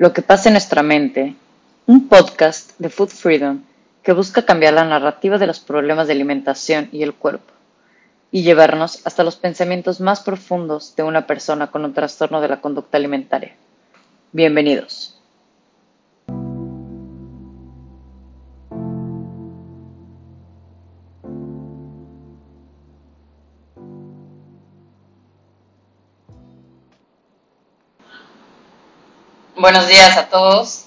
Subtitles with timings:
[0.00, 1.34] Lo que pasa en nuestra mente,
[1.84, 3.60] un podcast de Food Freedom
[4.02, 7.52] que busca cambiar la narrativa de los problemas de alimentación y el cuerpo
[8.32, 12.62] y llevarnos hasta los pensamientos más profundos de una persona con un trastorno de la
[12.62, 13.54] conducta alimentaria.
[14.32, 15.19] Bienvenidos.
[29.60, 30.86] Buenos días a todos.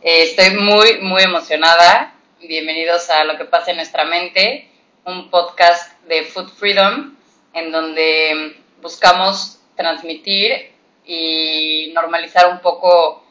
[0.00, 2.14] Eh, estoy muy, muy emocionada.
[2.38, 4.70] Bienvenidos a Lo que pasa en nuestra mente,
[5.04, 7.16] un podcast de Food Freedom,
[7.52, 10.70] en donde buscamos transmitir
[11.04, 13.24] y normalizar un poco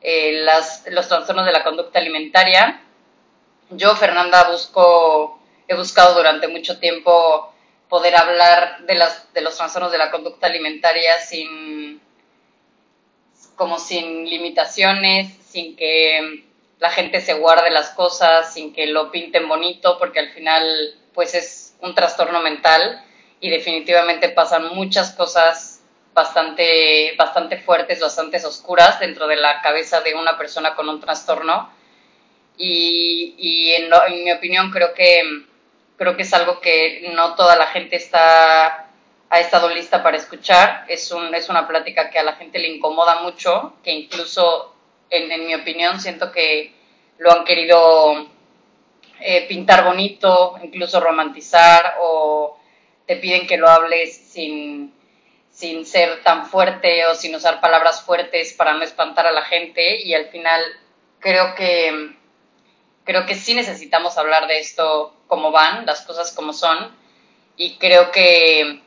[0.00, 0.44] eh,
[0.90, 2.82] los trastornos de la conducta alimentaria.
[3.70, 7.54] Yo, Fernanda, busco, he buscado durante mucho tiempo
[7.88, 12.00] poder hablar de, las, de los trastornos de la conducta alimentaria sin
[13.62, 16.42] como sin limitaciones, sin que
[16.80, 20.64] la gente se guarde las cosas, sin que lo pinten bonito, porque al final
[21.14, 23.04] pues es un trastorno mental
[23.38, 25.80] y definitivamente pasan muchas cosas
[26.12, 31.70] bastante, bastante fuertes, bastante oscuras dentro de la cabeza de una persona con un trastorno.
[32.58, 35.22] Y, en, en, mi opinión creo que,
[35.96, 38.88] creo que es algo que no toda la gente está
[39.32, 40.84] ha estado lista para escuchar.
[40.88, 44.74] Es, un, es una plática que a la gente le incomoda mucho, que incluso,
[45.08, 46.74] en, mi opinión, siento que
[47.16, 48.26] lo han querido
[49.20, 52.58] eh, pintar bonito, incluso romantizar, o
[53.06, 54.92] te piden que lo hables sin,
[55.48, 60.02] sin ser tan fuerte o sin usar palabras fuertes para no espantar a la gente.
[60.02, 60.62] Y al final
[61.20, 62.16] creo que,
[63.04, 66.94] creo que sí necesitamos hablar de esto como van, las cosas como son.
[67.56, 68.82] Y creo que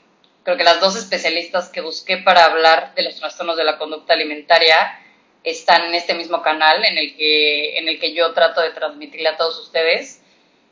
[0.45, 4.13] creo que las dos especialistas que busqué para hablar de los trastornos de la conducta
[4.13, 5.01] alimentaria
[5.43, 9.29] están en este mismo canal en el que, en el que yo trato de transmitirle
[9.29, 10.21] a todos ustedes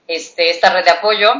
[0.08, 1.32] este, esta red de apoyo.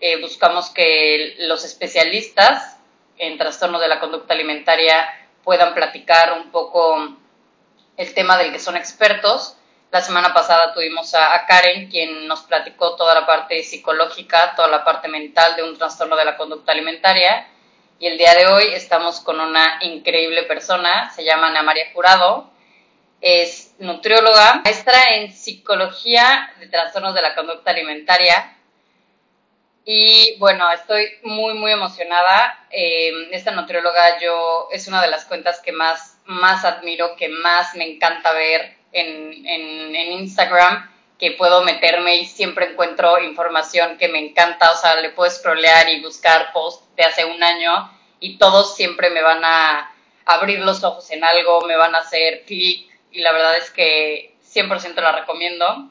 [0.00, 2.78] Eh, buscamos que los especialistas
[3.18, 5.04] en trastornos de la conducta alimentaria
[5.42, 7.16] puedan platicar un poco
[7.96, 9.56] el tema del que son expertos.
[9.90, 14.68] La semana pasada tuvimos a, a, Karen, quien nos platicó toda la parte psicológica, toda
[14.68, 17.48] la parte mental de un trastorno de la conducta alimentaria.
[17.98, 22.50] Y el día de hoy estamos con una increíble persona, se llama Ana María Jurado,
[23.20, 28.56] es nutrióloga, maestra en psicología de trastornos de la conducta alimentaria.
[29.84, 32.66] Y bueno, estoy muy, muy emocionada.
[32.70, 37.74] Eh, esta nutrióloga yo es una de las cuentas que más, más admiro, que más
[37.76, 40.90] me encanta ver en, en, en Instagram
[41.22, 45.88] que puedo meterme y siempre encuentro información que me encanta, o sea, le puedo scrollear
[45.88, 49.92] y buscar posts de hace un año y todos siempre me van a
[50.24, 54.36] abrir los ojos en algo, me van a hacer clic y la verdad es que
[54.54, 55.90] 100% la recomiendo.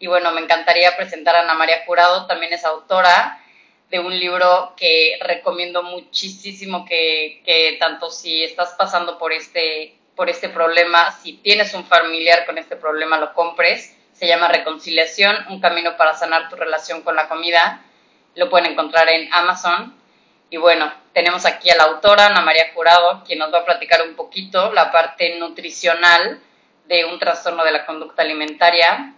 [0.00, 3.42] Y bueno, me encantaría presentar a Ana María Jurado, también es autora
[3.90, 10.28] de un libro que recomiendo muchísimo que, que tanto si estás pasando por este, por
[10.28, 15.60] este problema, si tienes un familiar con este problema, lo compres se llama Reconciliación, un
[15.60, 17.82] camino para sanar tu relación con la comida.
[18.34, 19.94] Lo pueden encontrar en Amazon.
[20.50, 24.02] Y bueno, tenemos aquí a la autora, Ana María Jurado, quien nos va a platicar
[24.02, 26.40] un poquito la parte nutricional
[26.86, 29.14] de un trastorno de la conducta alimentaria.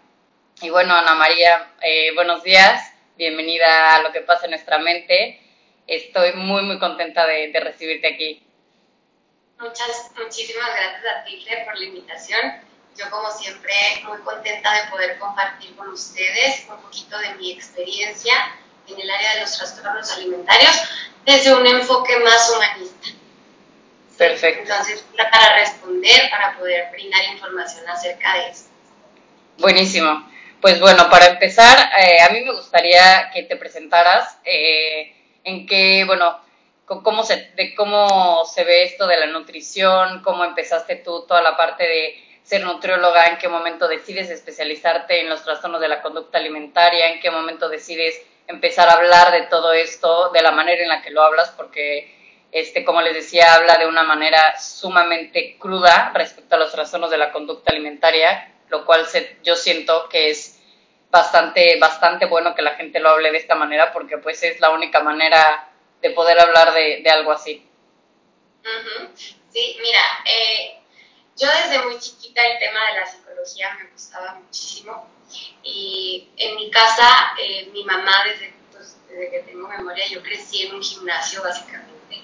[0.61, 5.41] Y bueno, Ana María, eh, buenos días, bienvenida a lo que pasa en nuestra mente.
[5.87, 8.43] Estoy muy, muy contenta de, de recibirte aquí.
[9.59, 13.73] Muchas, muchísimas gracias a ti, por la invitación yo como siempre
[14.05, 18.35] muy contenta de poder compartir con ustedes un poquito de mi experiencia
[18.87, 20.77] en el área de los trastornos alimentarios
[21.25, 23.09] desde un enfoque más humanista.
[24.17, 24.71] Perfecto.
[24.71, 28.69] Entonces, para responder, para poder brindar información acerca de esto.
[29.59, 30.29] Buenísimo.
[30.61, 36.05] Pues bueno, para empezar, eh, a mí me gustaría que te presentaras eh, en qué,
[36.07, 36.39] bueno,
[36.85, 41.57] cómo se, de cómo se ve esto de la nutrición, cómo empezaste tú toda la
[41.57, 46.37] parte de ser nutrióloga, en qué momento decides especializarte en los trastornos de la conducta
[46.37, 50.89] alimentaria, en qué momento decides empezar a hablar de todo esto, de la manera en
[50.89, 56.13] la que lo hablas, porque, este, como les decía, habla de una manera sumamente cruda
[56.15, 60.61] respecto a los trastornos de la conducta alimentaria, lo cual se, yo siento que es
[61.11, 64.71] bastante, bastante bueno que la gente lo hable de esta manera, porque pues es la
[64.71, 65.69] única manera
[66.01, 67.67] de poder hablar de, de algo así.
[69.53, 70.81] Sí, mira, eh,
[71.37, 75.07] yo desde muy chiquita el tema de la psicología me gustaba muchísimo
[75.63, 80.67] y en mi casa, eh, mi mamá desde, pues, desde, que tengo memoria, yo crecí
[80.67, 82.23] en un gimnasio básicamente.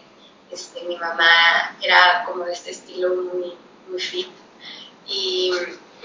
[0.51, 3.57] Este, mi mamá era como de este estilo muy,
[3.89, 4.29] muy fit
[5.07, 5.53] Y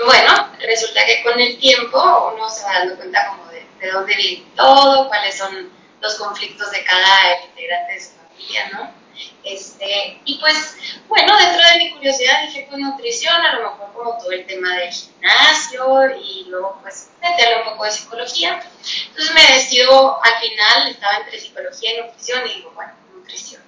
[0.03, 4.15] bueno, resulta que con el tiempo uno se va dando cuenta como de, de dónde
[4.15, 5.71] viene todo, cuáles son
[6.01, 9.00] los conflictos de cada integrante de su familia, ¿no?
[9.43, 10.77] Este, y pues,
[11.07, 14.75] bueno, dentro de mi curiosidad dije, pues nutrición, a lo mejor como todo el tema
[14.75, 18.63] del gimnasio y luego pues meterle un poco de psicología.
[19.07, 23.63] Entonces me decido, al final estaba entre psicología y nutrición y digo, bueno, nutrición.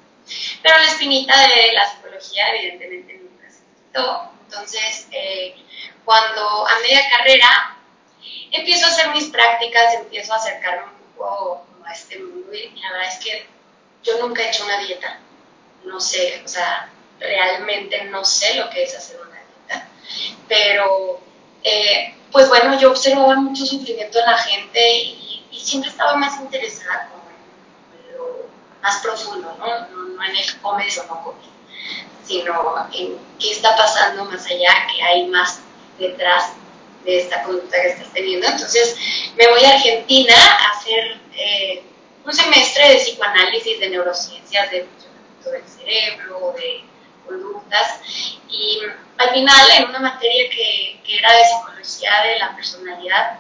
[0.62, 4.32] Pero la espinita de la psicología evidentemente nunca se quitó.
[4.46, 5.56] Entonces, eh,
[6.06, 7.78] cuando a media carrera
[8.52, 12.92] empiezo a hacer mis prácticas, empiezo a acercarme un poco a este mundo y la
[12.92, 13.48] verdad es que
[14.04, 15.20] yo nunca he hecho una dieta
[15.86, 16.90] no sé, o sea,
[17.20, 19.88] realmente no sé lo que es hacer una dieta,
[20.48, 21.20] pero
[21.64, 25.30] eh, pues bueno, yo observaba mucho sufrimiento en la gente y,
[25.64, 28.50] siempre estaba más interesada como en lo
[28.82, 29.66] más profundo, ¿no?
[29.66, 31.46] No, en el comes o no comes,
[32.26, 35.62] sino en qué está pasando más allá, qué hay más
[35.98, 36.52] detrás
[37.06, 38.46] de esta conducta que estás teniendo.
[38.46, 38.98] Entonces
[39.38, 41.84] me voy a Argentina a hacer eh,
[42.26, 44.88] un semestre de psicoanálisis, de neurociencias, de
[45.52, 46.84] del cerebro, de
[47.26, 48.02] conductas.
[48.50, 48.82] Y
[49.18, 53.40] al final, en una materia que, era de psicología de la personalidad,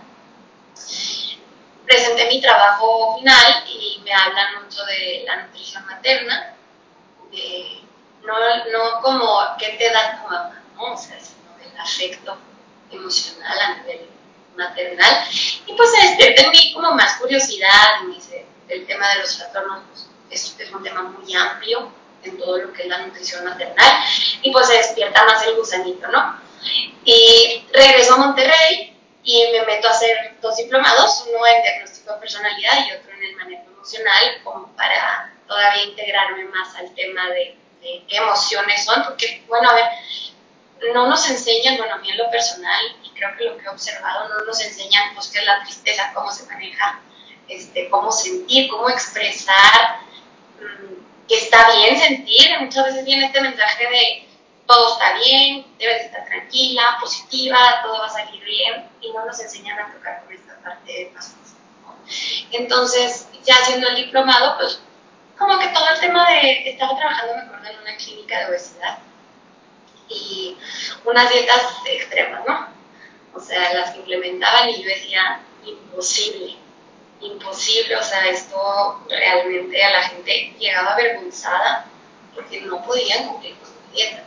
[1.86, 6.56] presenté mi trabajo final y me hablan mucho de la nutrición materna,
[8.24, 8.34] no,
[8.72, 10.94] no como qué te da tu mamá, ¿no?
[10.94, 12.38] o sea, sino del afecto
[12.92, 14.10] emocional a nivel
[14.56, 15.28] maternal.
[15.66, 18.02] Y pues en mí como más curiosidad,
[18.70, 21.92] el tema de los trastornos es, un tema muy amplio
[22.24, 24.04] en todo lo que es la nutrición maternal
[24.42, 26.40] y pues se despierta más el gusanito, ¿no?
[27.04, 32.20] Y regreso a Monterrey y me meto a hacer dos diplomados, uno en diagnóstico de
[32.20, 37.58] personalidad y otro en el manejo emocional, como para todavía integrarme más al tema de,
[37.82, 39.86] qué emociones son, porque, bueno, a ver,
[40.94, 43.70] no nos enseñan, bueno, a mí en lo personal, y creo que lo que he
[43.70, 47.02] observado, no nos enseñan pues qué es la tristeza, cómo se maneja,
[47.48, 50.00] este, cómo sentir, cómo expresar,
[51.27, 54.27] que está bien sentir, muchas veces viene este mensaje de
[54.65, 59.39] todo está bien, debes estar tranquila, positiva, todo va a salir bien, y no nos
[59.39, 61.36] enseñan a tocar con esta parte más
[62.51, 64.81] Entonces, ya haciendo el diplomado, pues
[65.38, 69.00] como que todo el tema de, estaba trabajando, me acuerdo, en una clínica de obesidad
[70.10, 70.57] y
[71.06, 72.68] unas dietas extremas, ¿no?
[73.33, 76.56] O sea, las que implementaban y yo decía, imposible,
[77.24, 81.86] imposible, o sea, esto realmente a la gente llegaba avergonzada
[82.36, 84.24] porque no podían cumplir con su dieta.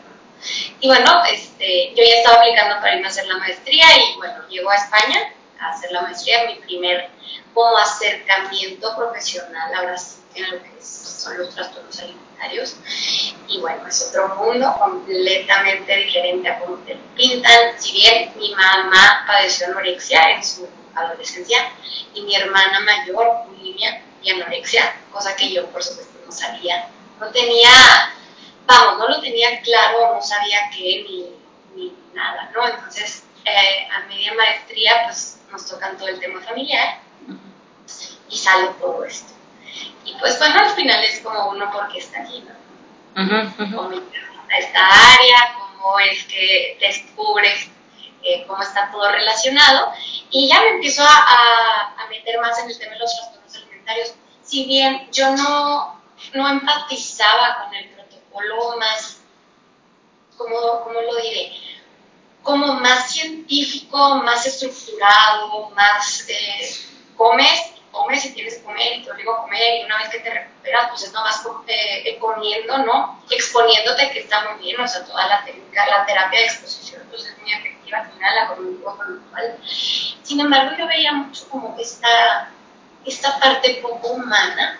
[0.80, 4.46] Y bueno, este, yo ya estaba aplicando para irme a hacer la maestría y bueno,
[4.48, 7.10] llego a España a hacer la maestría, mi primer
[7.54, 12.76] como acercamiento profesional ahora sí en lo que son los trastornos alimentarios.
[13.48, 17.80] Y bueno, es otro mundo completamente diferente a como te lo pintan.
[17.80, 21.70] Si bien mi mamá padeció anorexia en su adolescencia
[22.14, 26.88] y mi hermana mayor, bulimia y anorexia, cosa que yo por supuesto no sabía.
[27.20, 27.70] No tenía,
[28.66, 31.30] vamos, no lo tenía claro, no sabía qué ni,
[31.74, 32.66] ni nada, ¿no?
[32.66, 36.98] Entonces, eh, a media maestría, pues nos tocan todo el tema familiar
[38.28, 39.32] y sale todo esto.
[40.04, 42.54] Y pues bueno, al final es como uno porque está aquí, ¿no?
[43.56, 43.90] Cómo
[44.50, 47.68] a esta área, cómo es que descubres
[48.26, 49.92] eh, cómo está todo relacionado
[50.30, 54.14] y ya me empiezo a, a, meter más en el tema de los trastornos alimentarios.
[54.42, 56.00] Si bien yo no,
[56.34, 59.20] no empatizaba con el protocolo más,
[60.36, 61.52] ¿cómo, ¿cómo lo diré?
[62.42, 66.68] Como más científico, más estructurado, más eh,
[67.16, 70.18] comes comes y tienes que comer y te obligo a comer y una vez que
[70.18, 73.22] te recuperas, pues es nomás eh, comiendo, ¿no?
[73.30, 77.24] Exponiéndote que está muy bien, o sea, toda la técnica, la terapia de exposición, pues
[77.24, 77.75] es muy efectiva
[80.22, 82.50] Sin embargo, yo veía mucho como esta,
[83.04, 84.78] esta parte poco humana,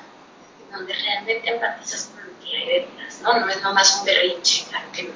[0.70, 3.40] donde realmente empatizas con lo que hay detrás, ¿no?
[3.40, 5.10] No es nomás un berrinche, claro que no.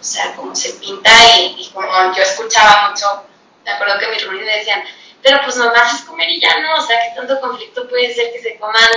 [0.00, 3.24] O sea, como se pinta y, como yo escuchaba mucho,
[3.64, 4.82] me acuerdo que mis reuniones decían,
[5.22, 8.32] pero pues nomás es comer y ya no, o sea, que tanto conflicto puede ser
[8.32, 8.90] que se coman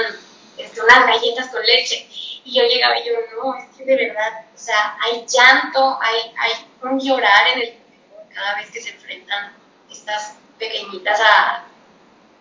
[0.57, 2.07] este, unas galletas con leche.
[2.43, 6.33] Y yo llegaba y yo, no, es que de verdad, o sea, hay llanto, hay,
[6.39, 6.51] hay
[6.83, 7.84] un llorar en el
[8.35, 9.53] cada vez que se enfrentan
[9.89, 11.63] estas pequeñitas a,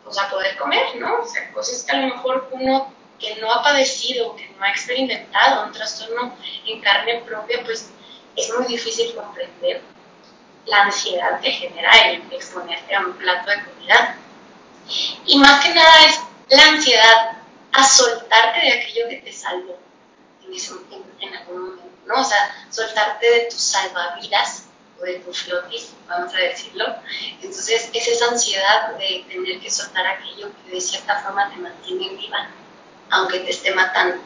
[0.02, 1.22] pues, a poder comer, ¿no?
[1.22, 4.70] O sea, cosas que a lo mejor uno que no ha padecido, que no ha
[4.70, 6.36] experimentado un trastorno
[6.66, 7.90] en carne propia, pues
[8.36, 9.82] es muy difícil comprender
[10.66, 14.16] la ansiedad que genera el exponerte a un plato de comida.
[15.26, 17.38] Y más que nada es la ansiedad
[17.72, 19.78] a soltarte de aquello que te salvó
[20.44, 20.74] en, ese,
[21.20, 22.20] en, algún momento, ¿no?
[22.20, 24.64] O sea, soltarte de tus salvavidas
[25.00, 26.84] o de tu flotis, vamos a decirlo.
[27.42, 32.16] Entonces es esa ansiedad de tener que soltar aquello que de cierta forma te mantiene
[32.16, 32.48] viva,
[33.10, 34.22] aunque te esté matando.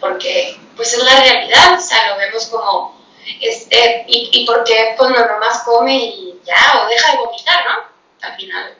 [0.00, 3.00] Porque pues es la realidad, o sea, lo vemos como,
[3.40, 8.28] este, y, y porque pues no nomás come y ya, o deja de vomitar, ¿no?
[8.28, 8.76] Al final,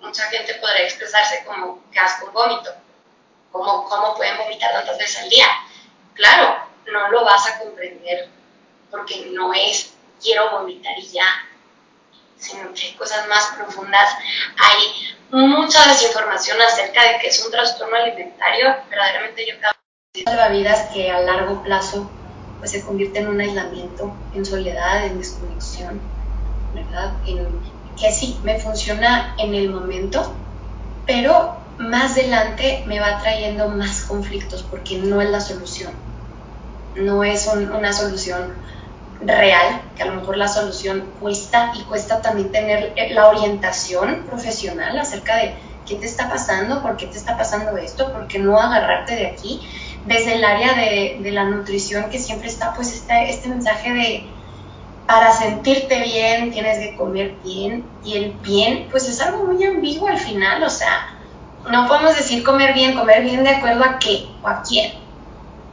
[0.00, 2.70] mucha gente podría expresarse como que asco un vómito.
[3.50, 5.46] ¿Cómo, ¿Cómo pueden vomitar tantas veces al día?
[6.14, 8.28] Claro, no lo vas a comprender
[8.90, 11.26] porque no es quiero vomitar y ya,
[12.38, 14.14] sino que hay cosas más profundas.
[14.58, 18.76] Hay mucha desinformación acerca de que es un trastorno alimentario.
[18.90, 19.54] Verdaderamente yo
[20.12, 22.10] que salvavidas que a largo plazo
[22.58, 26.00] pues se convierte en un aislamiento, en soledad, en desconexión,
[26.74, 27.12] ¿verdad?
[27.98, 30.32] Que sí, me funciona en el momento,
[31.06, 35.92] pero más adelante me va trayendo más conflictos porque no es la solución.
[36.94, 38.54] No es una solución
[39.24, 44.98] real, que a lo mejor la solución cuesta y cuesta también tener la orientación profesional
[44.98, 45.54] acerca de
[45.86, 49.26] qué te está pasando, por qué te está pasando esto, por qué no agarrarte de
[49.26, 49.60] aquí.
[50.06, 54.26] Desde el área de, la nutrición que siempre está pues este, este mensaje de
[55.06, 60.08] para sentirte bien tienes que comer bien y el bien pues es algo muy ambiguo
[60.08, 61.18] al final, o sea,
[61.70, 64.92] no podemos decir comer bien, comer bien de acuerdo a qué o a quién.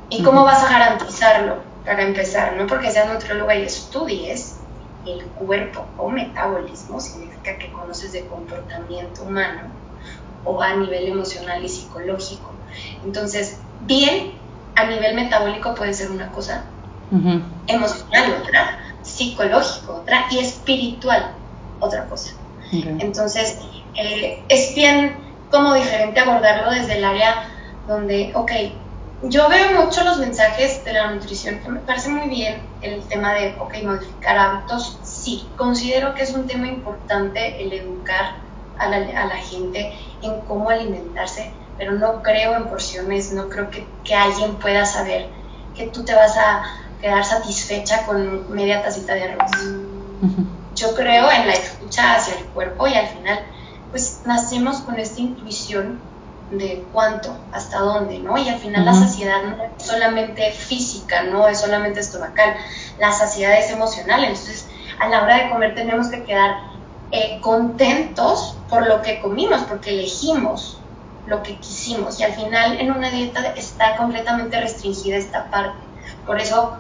[0.10, 1.68] ¿Y cómo vas a garantizarlo?
[1.86, 4.59] Para empezar, no porque seas nutrióloga y estudies
[5.05, 9.71] el cuerpo o metabolismo, significa que conoces de comportamiento humano
[10.43, 12.53] o a nivel emocional y psicológico.
[13.03, 14.33] Entonces, bien
[14.75, 16.65] a nivel metabólico puede ser una cosa,
[17.67, 21.36] emocional otra, psicológico otra y espiritual
[21.79, 22.33] otra cosa.
[22.71, 23.57] Entonces,
[23.95, 25.17] eh, es bien
[25.50, 27.50] como diferente abordarlo desde el área
[27.88, 28.51] donde, ok,
[29.23, 33.33] yo veo mucho los mensajes de la nutrición, que me parece muy bien el tema
[33.33, 34.97] de, ok, modificar hábitos.
[35.03, 38.35] Sí, considero que es un tema importante el educar
[38.77, 43.69] a la, a la gente en cómo alimentarse, pero no creo en porciones, no creo
[43.69, 45.27] que, que alguien pueda saber
[45.75, 46.63] que tú te vas a
[47.01, 49.51] quedar satisfecha con media tacita de arroz.
[50.75, 53.39] Yo creo en la escucha hacia el cuerpo y al final
[53.91, 55.99] pues nacemos con esta intuición
[56.51, 58.38] de cuánto, hasta dónde, ¿no?
[58.38, 62.56] Y al final la saciedad no es solamente física, no es solamente estomacal,
[63.00, 64.68] la saciedad es emocional, entonces
[65.00, 66.58] a la hora de comer tenemos que quedar
[67.12, 70.79] eh, contentos por lo que comimos, porque elegimos
[71.27, 75.77] lo que quisimos y al final en una dieta está completamente restringida esta parte.
[76.25, 76.77] Por eso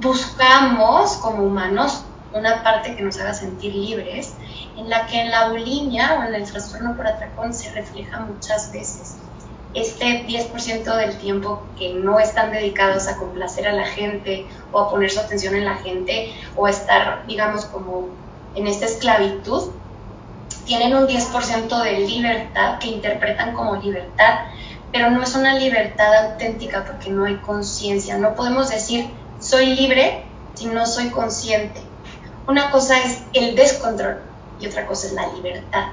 [0.00, 4.34] buscamos como humanos una parte que nos haga sentir libres
[4.76, 8.72] en la que en la bulimia o en el trastorno por atracón se refleja muchas
[8.72, 9.16] veces.
[9.74, 14.90] Este 10% del tiempo que no están dedicados a complacer a la gente o a
[14.90, 18.08] poner su atención en la gente o estar, digamos, como
[18.54, 19.70] en esta esclavitud,
[20.64, 24.40] tienen un 10% de libertad que interpretan como libertad,
[24.92, 28.18] pero no es una libertad auténtica porque no hay conciencia.
[28.18, 29.08] No podemos decir
[29.38, 31.80] soy libre si no soy consciente.
[32.46, 34.18] Una cosa es el descontrol
[34.58, 35.86] y otra cosa es la libertad.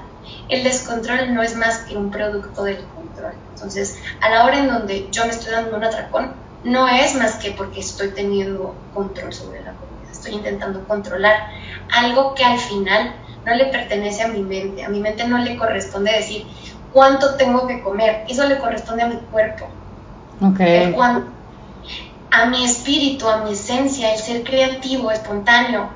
[0.48, 3.32] El descontrol no es más que un producto del control.
[3.54, 6.32] Entonces, a la hora en donde yo me estoy dando un atracón,
[6.64, 10.10] no es más que porque estoy teniendo control sobre la comida.
[10.10, 11.48] Estoy intentando controlar
[11.94, 13.14] algo que al final
[13.44, 14.84] no le pertenece a mi mente.
[14.84, 16.46] A mi mente no le corresponde decir
[16.92, 18.24] cuánto tengo que comer.
[18.28, 19.68] Eso le corresponde a mi cuerpo.
[20.40, 20.94] Okay.
[22.30, 25.90] a mi espíritu, a mi esencia, el ser creativo, espontáneo,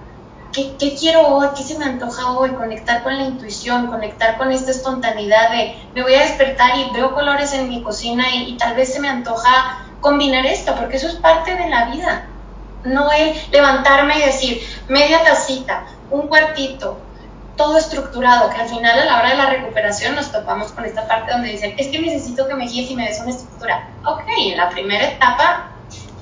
[0.53, 1.49] ¿qué, quiero hoy?
[1.57, 2.51] ¿Qué se me antoja hoy?
[2.51, 7.15] Conectar con la intuición, conectar con esta espontaneidad de me voy a despertar y veo
[7.15, 11.15] colores en mi cocina y, tal vez se me antoja combinar esto, porque eso es
[11.15, 12.27] parte de la vida.
[12.85, 16.99] No el levantarme y decir media tacita, un cuartito,
[17.57, 21.07] todo estructurado, que al final a la hora de la recuperación nos topamos con esta
[21.07, 23.89] parte donde dicen, es que necesito que me guíes y me des una estructura.
[24.05, 25.71] Ok, en la primera etapa,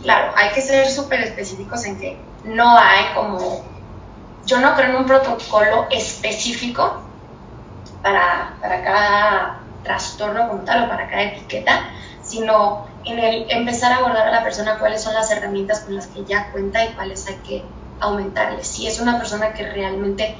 [0.02, 3.69] claro, hay que ser súper específicos en que no hay como
[4.50, 7.02] yo no creo en un protocolo específico
[8.02, 11.84] para, cada trastorno como tal o para cada etiqueta,
[12.20, 16.08] sino en el empezar a abordar a la persona cuáles son las herramientas con las
[16.08, 17.64] que ya cuenta y cuáles hay que
[18.00, 18.64] aumentarle.
[18.64, 20.34] Si es una persona que realmente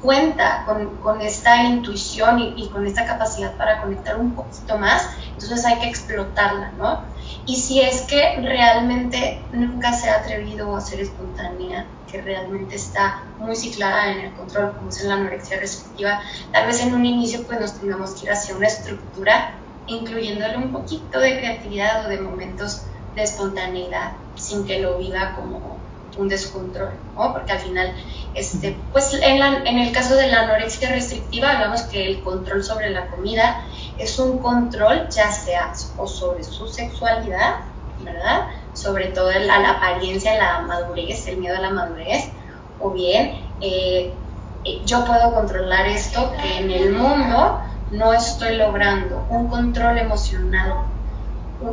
[0.00, 5.06] cuenta con, con esta intuición y, y, con esta capacidad para conectar un poquito más,
[5.34, 7.02] entonces hay que explotarla, ¿no?
[7.44, 13.24] Y si es que realmente nunca se ha atrevido a ser espontánea, que realmente está
[13.38, 16.20] muy ciclada en el control, como es en la anorexia restrictiva,
[16.52, 19.54] tal vez en un inicio pues nos tengamos que ir hacia una estructura,
[19.86, 22.82] incluyéndole un poquito de creatividad o de momentos
[23.14, 25.78] de espontaneidad, sin que lo viva como
[26.18, 27.32] un descontrol, ¿no?
[27.32, 27.94] Porque al final,
[28.34, 32.90] este, pues en, en el caso de la anorexia restrictiva hablamos que el control sobre
[32.90, 33.64] la comida
[33.98, 37.60] es un control ya sea o sobre su sexualidad,
[38.02, 38.48] ¿verdad?
[38.72, 42.32] Sobre todo la, la apariencia, la madurez, el miedo a la madurez,
[42.78, 44.20] o bien eh,
[44.64, 47.60] eh, yo puedo controlar esto que en el mundo
[47.90, 50.74] no estoy logrando, un control emocional.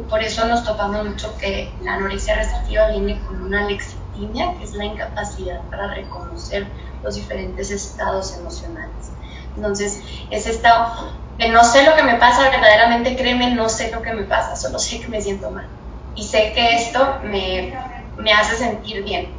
[0.09, 4.73] Por eso nos topamos mucho que la anorexia restrictiva viene con una alexithymia, que es
[4.73, 9.13] la incapacidad para reconocer los diferentes estados emocionales.
[9.55, 10.93] Entonces, es esta
[11.37, 14.79] no sé lo que me pasa, verdaderamente créeme, no sé lo que me pasa, solo
[14.79, 15.76] sé que me siento mal.
[16.17, 17.74] Y sé que esto me,
[18.17, 19.29] me hace sentir bien.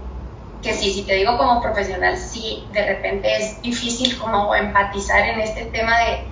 [0.63, 5.41] Que sí, si te digo como profesional, sí, de repente es difícil como empatizar en
[5.41, 6.25] este tema de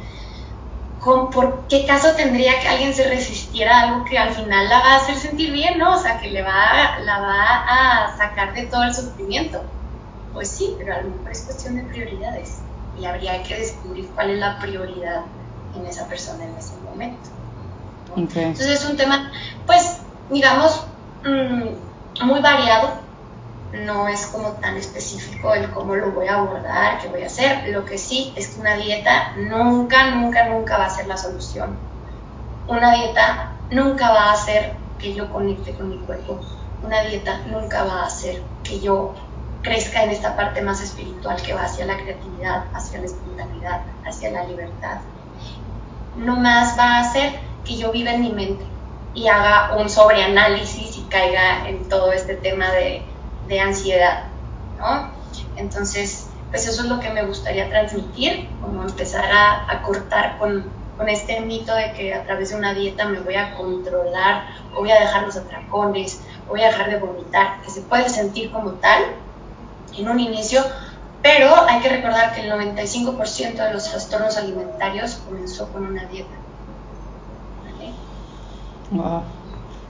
[1.00, 4.80] con por qué caso tendría que alguien se resistiera a algo que al final la
[4.80, 5.94] va a hacer sentir bien, ¿no?
[5.94, 9.62] O sea, que le va, la va a sacar de todo el sufrimiento.
[10.32, 12.58] Pues sí, pero a lo mejor es cuestión de prioridades
[12.98, 15.22] y habría que descubrir cuál es la prioridad
[15.76, 17.30] en esa persona en ese momento.
[18.16, 19.30] Entonces es un tema,
[19.66, 20.86] pues, digamos,
[21.24, 23.04] mm, muy variado.
[23.72, 27.68] No es como tan específico el cómo lo voy a abordar, qué voy a hacer.
[27.68, 31.76] Lo que sí es que una dieta nunca, nunca, nunca va a ser la solución.
[32.68, 36.40] Una dieta nunca va a hacer que yo conecte con mi cuerpo.
[36.82, 39.14] Una dieta nunca va a hacer que yo
[39.62, 44.30] crezca en esta parte más espiritual que va hacia la creatividad, hacia la espontaneidad, hacia
[44.30, 44.98] la libertad,
[46.16, 48.64] no más va a hacer que yo viva en mi mente
[49.16, 53.02] y haga un sobreanálisis y caiga en todo este tema de,
[53.60, 54.24] ansiedad,
[54.78, 55.10] ¿no?
[55.56, 60.66] Entonces, pues eso es lo que me gustaría transmitir, como empezar a, cortar con,
[60.98, 64.80] con, este mito de que a través de una dieta me voy a controlar, o
[64.80, 68.52] voy a dejar los atracones, o voy a dejar de vomitar, que se puede sentir
[68.52, 69.02] como tal
[69.96, 70.62] en un inicio,
[71.22, 76.36] pero hay que recordar que el 95% de los trastornos alimentarios comenzó con una dieta.
[78.90, 79.22] Wow.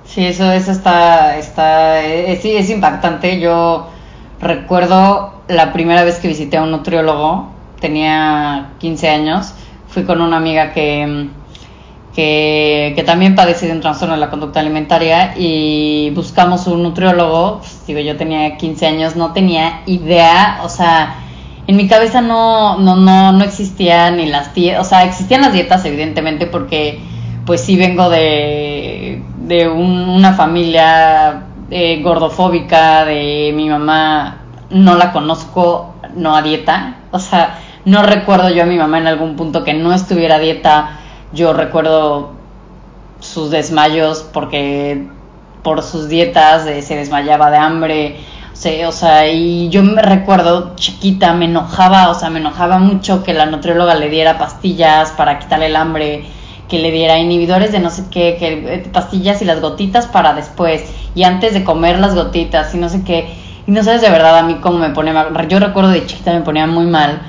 [0.07, 3.41] Sí, eso, eso está, está es, es impactante.
[3.41, 3.89] Yo
[4.41, 9.53] recuerdo la primera vez que visité a un nutriólogo, tenía 15 años,
[9.89, 11.29] fui con una amiga que,
[12.15, 17.59] que, que, también padece de un trastorno de la conducta alimentaria y buscamos un nutriólogo,
[17.59, 21.17] pues, digo, yo tenía 15 años, no tenía idea, o sea,
[21.67, 25.53] en mi cabeza no, no, no, no existían ni las dietas, o sea, existían las
[25.53, 27.01] dietas evidentemente porque
[27.47, 35.95] pues sí vengo de, de una familia eh, gordofóbica, de mi mamá no la conozco,
[36.15, 39.75] no a dieta, o sea, no recuerdo yo a mi mamá en algún punto que
[39.75, 40.99] no estuviera a dieta,
[41.33, 42.33] yo recuerdo
[43.21, 45.07] sus desmayos porque
[45.63, 48.17] por sus dietas se desmayaba de hambre,
[48.57, 53.23] Sí, o sea, y yo me recuerdo chiquita, me enojaba, o sea, me enojaba mucho
[53.23, 56.25] que la nutrióloga le diera pastillas para quitarle el hambre,
[56.69, 60.35] que le diera inhibidores de no sé qué, que eh, pastillas y las gotitas para
[60.35, 63.29] después, y antes de comer las gotitas y no sé qué.
[63.67, 65.49] Y no sabes de verdad a mí cómo me pone mal.
[65.49, 67.23] Yo recuerdo de chiquita me ponía muy mal,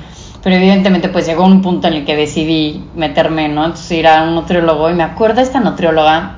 [0.44, 3.66] pero evidentemente pues llegó un punto en el que decidí meterme, ¿no?
[3.66, 6.38] Entonces ir a un nutriólogo y me acuerdo esta nutrióloga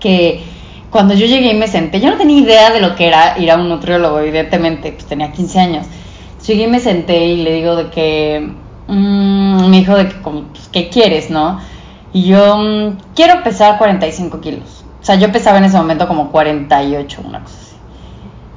[0.00, 0.42] que
[0.90, 3.50] cuando yo llegué y me senté, yo no tenía idea de lo que era ir
[3.50, 5.86] a un nutriólogo, evidentemente, pues tenía 15 años.
[6.46, 8.50] Llegué y me senté y le digo de que,
[8.86, 11.60] mmm, me dijo de que, pues, ¿qué quieres, no?
[12.12, 14.84] Y yo, mm, quiero pesar 45 kilos.
[15.00, 17.76] O sea, yo pesaba en ese momento como 48, una cosa así.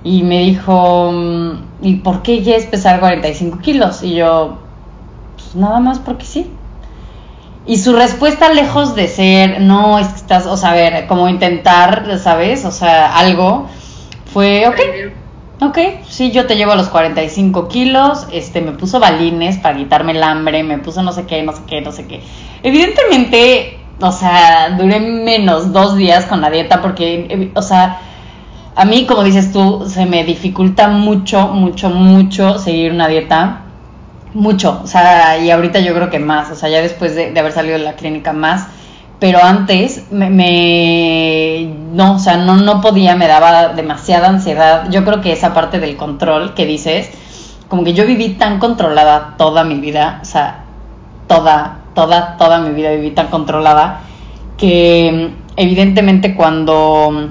[0.03, 4.03] Y me dijo, mm, ¿y por qué quieres pesar 45 kilos?
[4.03, 4.57] Y yo,
[5.35, 6.51] pues nada más porque sí.
[7.65, 11.29] Y su respuesta, lejos de ser, no, es que estás, o sea, a ver, como
[11.29, 12.65] intentar, ¿sabes?
[12.65, 13.67] O sea, algo,
[14.33, 14.79] fue, ok,
[15.61, 15.77] ok,
[16.09, 20.23] sí, yo te llevo a los 45 kilos, este, me puso balines para quitarme el
[20.23, 22.21] hambre, me puso no sé qué, no sé qué, no sé qué.
[22.63, 27.99] Evidentemente, o sea, duré menos dos días con la dieta porque, o sea,
[28.75, 33.61] a mí, como dices tú, se me dificulta mucho, mucho, mucho seguir una dieta
[34.33, 37.51] mucho, o sea, y ahorita yo creo que más, o sea, ya después de, haber
[37.51, 38.67] salido de la clínica más,
[39.21, 44.89] pero antes me, no, o sea, no, no podía, me daba demasiada ansiedad.
[44.89, 47.07] Yo creo que esa parte del control que dices,
[47.67, 50.63] como que yo viví tan controlada toda mi vida, o sea,
[51.27, 54.01] toda, toda, toda mi vida viví tan controlada,
[54.57, 57.29] que evidentemente cuando,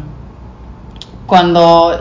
[1.26, 1.92] cuando,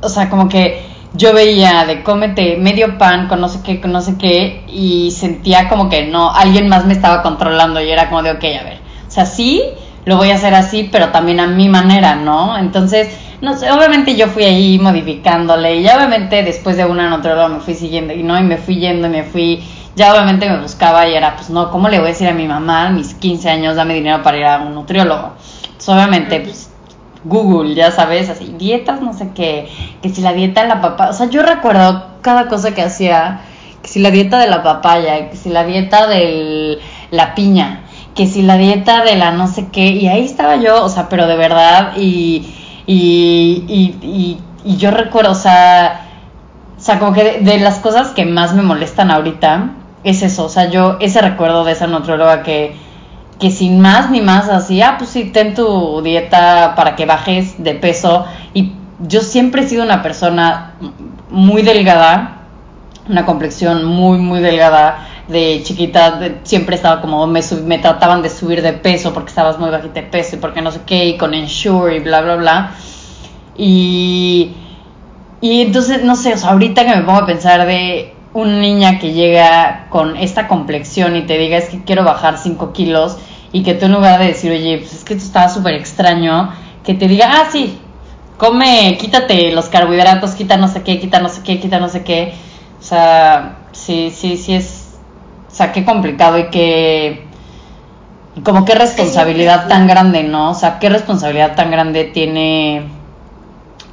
[0.00, 3.92] o sea, como que yo veía de cómete medio pan con no sé qué, con
[3.92, 8.08] no sé qué, y sentía como que no, alguien más me estaba controlando y era
[8.08, 8.81] como de, ok, a ver,
[9.12, 9.62] o sea, sí,
[10.06, 12.56] lo voy a hacer así, pero también a mi manera, ¿no?
[12.56, 17.48] Entonces, no sé, obviamente yo fui ahí modificándole y ya obviamente después de una nutrióloga
[17.48, 19.62] me fui siguiendo y no, y me fui yendo y me fui,
[19.96, 22.48] ya obviamente me buscaba y era, pues no, ¿cómo le voy a decir a mi
[22.48, 25.32] mamá a mis 15 años, dame dinero para ir a un nutriólogo?
[25.76, 26.70] Pues obviamente, pues
[27.24, 29.68] Google, ya sabes, así, dietas, no sé qué,
[30.00, 33.42] que si la dieta de la papaya, o sea, yo recuerdo cada cosa que hacía,
[33.82, 36.78] que si la dieta de la papaya, que si la dieta de
[37.10, 37.81] la piña,
[38.14, 41.08] que si la dieta de la no sé qué, y ahí estaba yo, o sea,
[41.08, 42.46] pero de verdad, y,
[42.86, 46.08] y, y, y, yo recuerdo, o sea,
[46.76, 49.70] o sea, como que de, las cosas que más me molestan ahorita
[50.04, 52.74] es eso, o sea, yo ese recuerdo de esa nutróloga que,
[53.38, 57.62] que sin más ni más así, ah, pues sí, ten tu dieta para que bajes
[57.62, 60.74] de peso, y yo siempre he sido una persona
[61.30, 62.42] muy delgada,
[63.08, 68.62] una complexión muy, muy delgada, de chiquita siempre estaba como, me, me trataban de subir
[68.62, 71.34] de peso porque estabas muy bajita de peso y porque no sé qué, y con
[71.34, 72.74] Ensure y bla, bla, bla.
[73.56, 74.52] Y,
[75.40, 78.98] y entonces, no sé, o sea, ahorita que me pongo a pensar de una niña
[78.98, 83.18] que llega con esta complexión y te diga es que quiero bajar 5 kilos
[83.52, 86.50] y que tú en lugar de decir, oye, pues es que esto estaba súper extraño,
[86.82, 87.78] que te diga, ah, sí,
[88.38, 92.02] come, quítate los carbohidratos, quita no sé qué, quita no sé qué, quita no sé
[92.02, 92.34] qué.
[92.80, 94.81] O sea, sí, sí, sí es
[95.52, 97.26] o sea, qué complicado y qué...
[98.42, 100.50] como qué responsabilidad tan grande, ¿no?
[100.50, 102.84] O sea, qué responsabilidad tan grande tiene...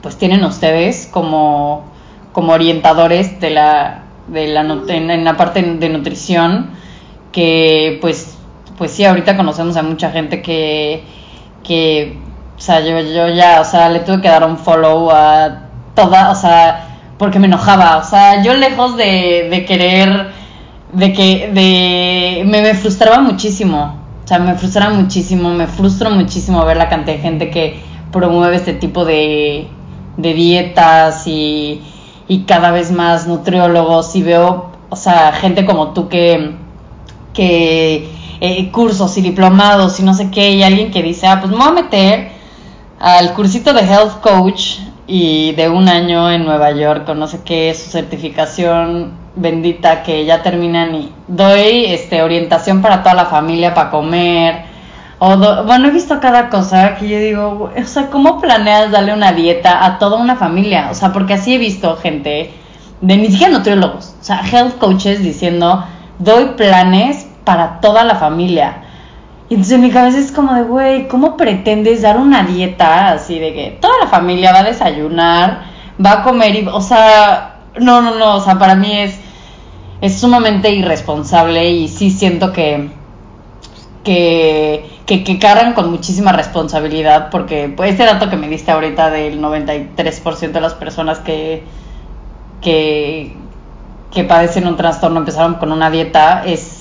[0.01, 1.83] Pues tienen ustedes como,
[2.31, 6.69] como orientadores de la, de la en, la parte de nutrición
[7.33, 8.37] que pues
[8.77, 11.03] pues sí ahorita conocemos a mucha gente que
[11.65, 12.17] que
[12.57, 15.63] o sea yo, yo ya o sea le tuve que dar un follow a
[15.95, 20.38] toda o sea porque me enojaba o sea yo lejos de, de querer
[20.93, 23.99] de que de me, me frustraba muchísimo.
[24.23, 27.79] O sea, me frustraba muchísimo, me frustro muchísimo ver la cantidad de gente que
[28.11, 29.67] promueve este tipo de,
[30.17, 31.81] de dietas y,
[32.27, 36.55] y cada vez más nutriólogos y veo, o sea, gente como tú que,
[37.33, 38.07] que
[38.39, 41.57] eh, cursos y diplomados y no sé qué, y alguien que dice, ah, pues me
[41.57, 42.31] voy a meter
[42.99, 44.77] al cursito de Health Coach
[45.11, 50.23] y de un año en Nueva York, o no sé qué, su certificación bendita que
[50.25, 54.63] ya terminan y doy este orientación para toda la familia para comer
[55.19, 59.31] o bueno he visto cada cosa que yo digo o sea cómo planeas darle una
[59.31, 62.51] dieta a toda una familia o sea porque así he visto gente
[63.01, 65.85] de ni siquiera nutriólogos o sea health coaches diciendo
[66.17, 68.83] doy planes para toda la familia
[69.49, 73.39] y entonces en mi cabeza es como de güey cómo pretendes dar una dieta así
[73.39, 75.63] de que toda la familia va a desayunar
[76.03, 79.19] va a comer y o sea no no no o sea para mí es
[80.01, 82.89] es sumamente irresponsable y sí siento que,
[84.03, 90.51] que, que, cargan con muchísima responsabilidad porque este dato que me diste ahorita del 93%
[90.51, 91.63] de las personas que,
[92.61, 93.35] que,
[94.11, 96.78] que padecen un trastorno empezaron con una dieta es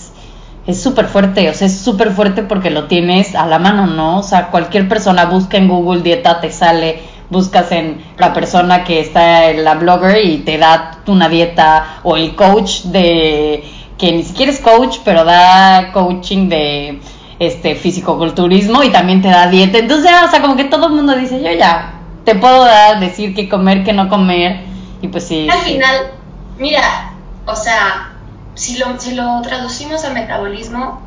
[0.69, 4.19] es súper fuerte, o sea, es súper fuerte porque lo tienes a la mano, ¿no?
[4.19, 7.01] O sea, cualquier persona busca en Google dieta, te sale
[7.31, 12.17] buscas en la persona que está en la blogger y te da una dieta o
[12.17, 13.65] el coach de
[13.99, 17.01] que ni siquiera es coach pero da coaching de
[17.39, 21.15] este fisicoculturismo y también te da dieta entonces o sea como que todo el mundo
[21.17, 21.93] dice yo ya
[22.25, 24.61] te puedo dar decir qué comer qué no comer
[25.03, 26.13] y pues sí al final
[26.57, 27.13] mira
[27.45, 28.18] o sea
[28.59, 31.01] si lo, traducimos a metabolismo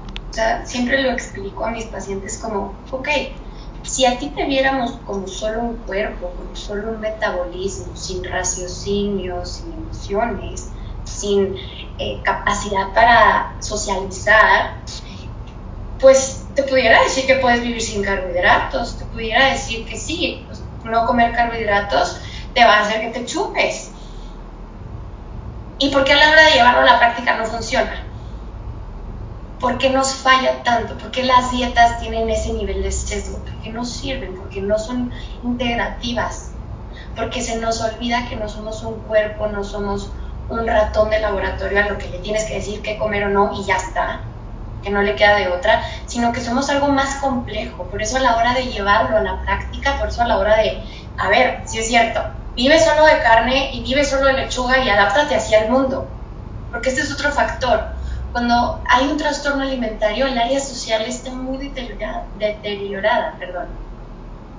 [0.63, 3.09] siempre lo explico a mis pacientes como ok
[3.83, 9.43] si a ti te viéramos como solo un cuerpo, como solo un metabolismo, sin raciocinio,
[9.43, 10.69] sin emociones,
[11.03, 11.55] sin
[11.97, 14.83] eh, capacidad para socializar,
[15.99, 20.63] pues te pudiera decir que puedes vivir sin carbohidratos, te pudiera decir que sí, pues,
[20.83, 22.17] no comer carbohidratos
[22.53, 23.90] te va a hacer que te chupes.
[25.81, 28.03] ¿Y por qué a la hora de llevarlo a la práctica no funciona?
[29.59, 30.95] ¿Por qué nos falla tanto?
[30.95, 33.39] ¿Por qué las dietas tienen ese nivel de sesgo?
[33.39, 34.35] ¿Por qué no sirven?
[34.35, 35.11] ¿Por qué no son
[35.43, 36.51] integrativas?
[37.15, 40.11] Porque se nos olvida que no somos un cuerpo, no somos
[40.49, 43.51] un ratón de laboratorio a lo que le tienes que decir qué comer o no
[43.59, 44.21] y ya está,
[44.83, 47.85] que no le queda de otra, sino que somos algo más complejo.
[47.85, 50.57] Por eso a la hora de llevarlo a la práctica, por eso a la hora
[50.57, 50.83] de,
[51.17, 52.21] a ver, si es cierto,
[52.55, 56.07] vive solo de carne y vive solo de lechuga y adáptate hacia el mundo,
[56.71, 61.57] porque este es otro factor cuando hay un trastorno alimentario, el área social está muy
[61.57, 63.67] deteriorada, deteriorada perdón,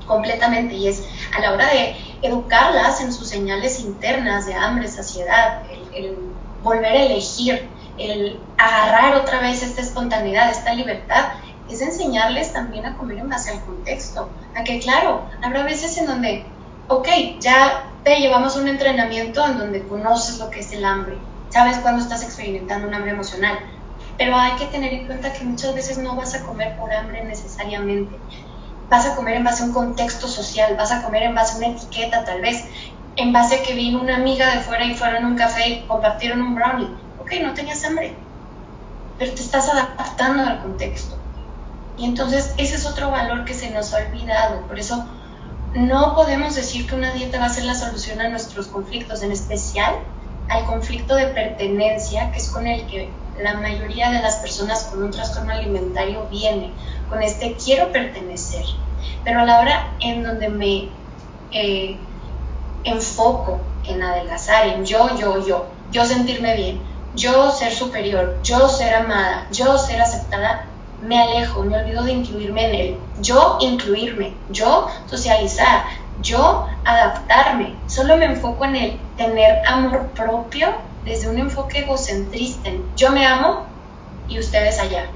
[0.07, 0.74] completamente.
[0.74, 1.02] Y es
[1.35, 5.62] a la hora de educarlas en sus señales internas de hambre, saciedad,
[5.94, 6.16] el,
[6.62, 11.33] volver a elegir, el agarrar otra vez esta espontaneidad, esta libertad,
[11.68, 14.28] es enseñarles también a comer en base al contexto.
[14.55, 16.44] A que, claro, habrá veces en donde
[16.88, 17.08] ok,
[17.40, 21.16] ya te llevamos un entrenamiento en donde conoces lo que es el hambre,
[21.50, 23.58] sabes cuándo estás experimentando un hambre emocional,
[24.18, 27.24] pero hay que tener en cuenta que muchas veces no vas a comer por hambre
[27.24, 28.16] necesariamente.
[28.88, 31.56] Vas a comer en base a un contexto social, vas a comer en base a
[31.58, 32.64] una etiqueta tal vez,
[33.16, 35.86] en base a que vino una amiga de fuera y fueron a un café y
[35.86, 36.88] compartieron un brownie.
[37.20, 38.14] Ok, no tenías hambre,
[39.18, 41.16] pero te estás adaptando al contexto.
[41.96, 44.62] Y entonces ese es otro valor que se nos ha olvidado.
[44.66, 45.06] Por eso
[45.74, 49.32] no podemos decir que una dieta va a ser la solución a nuestros conflictos, en
[49.32, 49.96] especial
[50.48, 55.02] al conflicto de pertenencia, que es con el que la mayoría de las personas con
[55.02, 56.70] un trastorno alimentario viene,
[57.08, 58.64] con este quiero pertenecer.
[59.24, 60.88] Pero a la hora en donde me
[61.52, 61.96] eh,
[62.85, 66.80] enfoco en adelgazar, en yo, yo, yo, yo sentirme bien,
[67.14, 70.66] yo ser superior, yo ser amada, yo ser aceptada,
[71.02, 75.85] me alejo, me olvido de incluirme en él, yo incluirme, yo socializar,
[76.20, 80.68] yo adaptarme, solo me enfoco en el tener amor propio
[81.04, 83.66] desde un enfoque egocentrista, yo me amo
[84.28, 85.06] y ustedes allá,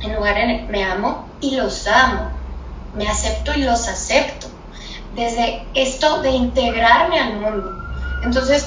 [0.00, 2.30] en lugar de me amo y los amo,
[2.94, 4.48] me acepto y los acepto,
[5.14, 7.70] desde esto de integrarme al mundo.
[8.24, 8.66] Entonces,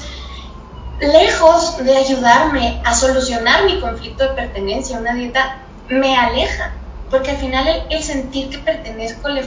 [1.00, 6.72] lejos de ayudarme a solucionar mi conflicto de pertenencia, una dieta me aleja,
[7.14, 9.44] porque al final el, sentir que pertenezco le,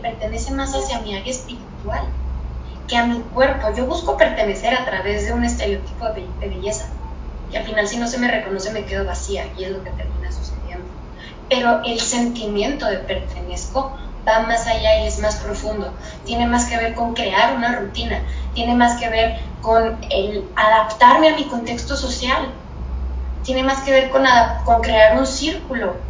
[0.00, 2.00] pertenece más hacia mi área espiritual
[2.88, 3.68] que a mi cuerpo.
[3.76, 6.86] Yo busco pertenecer a través de un estereotipo de, belleza,
[7.52, 9.90] y al final si no se me reconoce me quedo vacía y es lo que
[9.90, 10.86] termina sucediendo.
[11.50, 13.94] Pero el sentimiento de pertenezco
[14.26, 15.92] va más allá y es más profundo.
[16.24, 18.22] Tiene más que ver con crear una rutina,
[18.54, 22.48] tiene más que ver con el adaptarme a mi contexto social,
[23.42, 26.07] tiene más que ver con crear un círculo,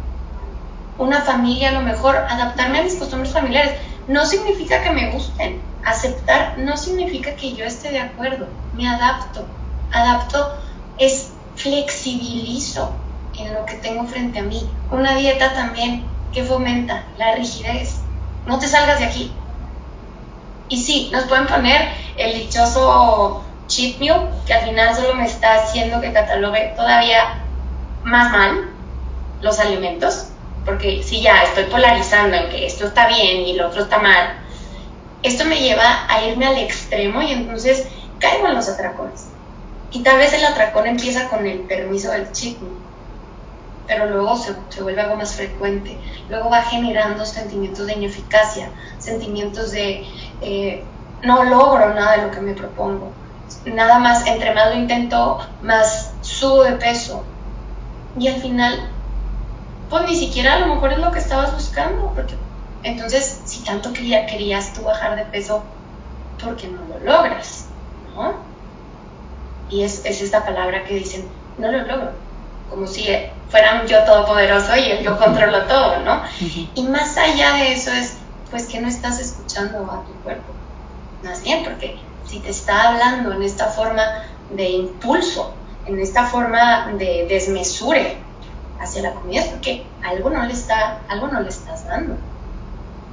[0.99, 3.73] una familia a lo mejor, adaptarme a mis costumbres familiares.
[4.07, 9.45] No significa que me gusten, aceptar no significa que yo esté de acuerdo, me adapto.
[9.91, 10.55] Adapto
[10.97, 12.91] es flexibilizo
[13.37, 14.69] en lo que tengo frente a mí.
[14.91, 17.95] Una dieta también que fomenta la rigidez.
[18.45, 19.31] No te salgas de aquí.
[20.67, 25.55] Y sí, nos pueden poner el dichoso cheat meal, que al final solo me está
[25.55, 27.43] haciendo que catalogue todavía
[28.03, 28.69] más mal
[29.41, 30.28] los alimentos,
[30.65, 34.37] porque si ya estoy polarizando en que esto está bien y lo otro está mal,
[35.23, 37.87] esto me lleva a irme al extremo y entonces
[38.19, 39.27] caigo en los atracones.
[39.91, 42.77] Y tal vez el atracón empieza con el permiso del meal,
[43.87, 45.97] pero luego se, vuelve algo más frecuente.
[46.29, 48.69] Luego va generando sentimientos de ineficacia,
[48.99, 50.05] sentimientos de
[50.41, 50.83] eh,
[51.23, 53.11] no logro nada de lo que me propongo
[53.65, 57.23] nada más, entre más lo intento, más subo de peso.
[58.17, 58.89] Y al final,
[59.89, 62.35] pues ni siquiera a lo mejor es lo que estabas buscando, porque
[62.83, 65.63] entonces, si tanto quería, querías tú bajar de peso,
[66.41, 67.65] ¿por qué no lo logras?
[68.15, 68.33] ¿No?
[69.69, 72.11] Y es, esta palabra que dicen, no lo logro,
[72.69, 73.07] como si
[73.49, 76.21] fuera un yo todopoderoso y el yo controlo todo, ¿no?
[76.73, 78.17] Y más allá de eso es,
[78.49, 80.53] pues que no estás escuchando a tu cuerpo,
[81.23, 84.03] más bien, porque si te está hablando en esta forma
[84.51, 85.53] de impulso,
[85.85, 88.17] en esta forma de desmesure
[88.79, 92.15] hacia la comida, es porque algo no le, está, algo no le estás dando.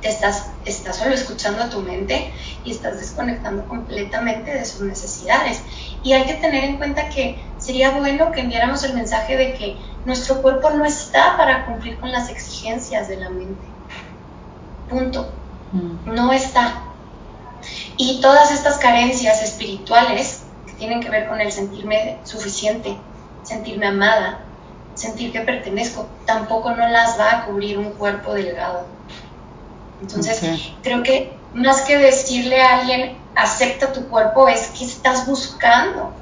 [0.01, 2.33] Te estás, estás solo escuchando a tu mente
[2.65, 5.63] y estás desconectando completamente de sus necesidades.
[6.03, 9.77] Y hay que tener en cuenta que sería bueno que enviáramos el mensaje de que
[10.05, 13.67] nuestro cuerpo no está para cumplir con las exigencias de la mente.
[14.89, 15.29] Punto.
[15.73, 16.15] Mm.
[16.15, 16.83] No está.
[17.97, 22.97] Y todas estas carencias espirituales que tienen que ver con el sentirme suficiente,
[23.43, 24.46] sentirme amada,
[24.97, 28.87] sentir que pertenezco, tampoco no las va a cubrir un cuerpo delgado.
[30.01, 30.41] Entonces,
[30.83, 36.13] creo que más que decirle a alguien, acepta tu cuerpo, es que estás buscando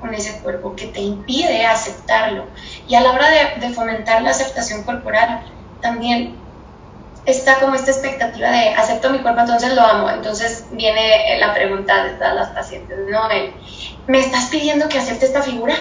[0.00, 2.46] con ese cuerpo, que te impide aceptarlo.
[2.88, 5.42] Y a la hora de, de fomentar la aceptación corporal,
[5.80, 6.36] también
[7.26, 10.10] está como esta expectativa de acepto mi cuerpo, entonces lo amo.
[10.10, 13.28] Entonces viene la pregunta de todas las pacientes, ¿no?
[14.06, 15.74] ¿Me estás pidiendo que acepte esta figura?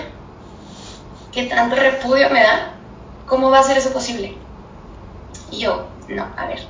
[1.36, 2.72] ¿Qué tanto repudio me da?
[3.26, 4.38] ¿Cómo va a ser eso posible?
[5.52, 6.66] Y yo, no, a ver,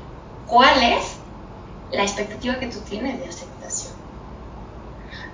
[0.47, 1.17] ¿cuál es
[1.91, 3.93] la expectativa que tú tienes de aceptación?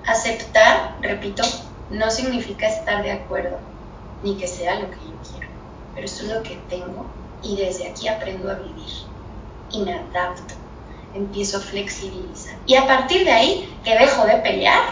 [0.06, 1.42] Aceptar, repito,
[1.88, 3.58] no significa estar de acuerdo,
[4.22, 5.48] ni que sea lo que yo quiero,
[5.94, 7.06] pero eso es lo que tengo
[7.42, 8.92] y desde aquí aprendo a vivir
[9.70, 10.52] y me adapto,
[11.14, 12.58] empiezo a flexibilizar.
[12.66, 14.82] Y a partir de ahí, que dejo de pelear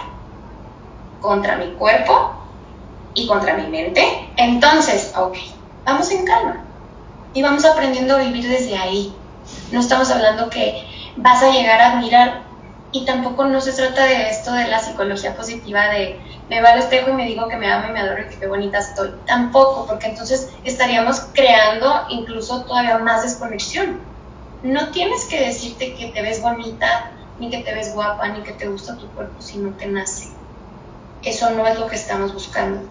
[1.20, 2.39] contra mi cuerpo
[3.14, 4.02] y contra mi mente,
[4.36, 5.36] entonces, ok,
[5.84, 6.66] vamos en calma
[7.32, 9.24] y vamos aprendiendo a vivir desde ahí.
[9.70, 12.48] No estamos hablando que vas a llegar a admirar
[12.92, 16.80] Y tampoco no se trata de esto de la psicología positiva de me va al
[16.80, 19.22] espejo y me digo que me amo y me adoro y que qué bonita estoy.
[19.26, 24.08] Tampoco, porque entonces estaríamos creando incluso todavía más desconexión.
[24.62, 26.86] No tienes que decirte que te ves bonita,
[27.38, 30.38] ni que te ves guapa, ni que te gusta tu cuerpo si no te nace.
[31.22, 32.90] Eso no es lo que estamos buscando.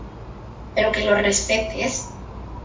[0.75, 2.10] Pero que lo respetes,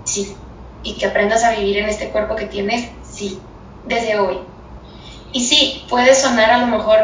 [0.05, 0.37] sí.
[0.83, 3.41] Y que aprendas a vivir en este cuerpo que tienes, sí.
[3.87, 4.39] Desde hoy.
[5.33, 6.99] Y sí, puede sonar a lo mejor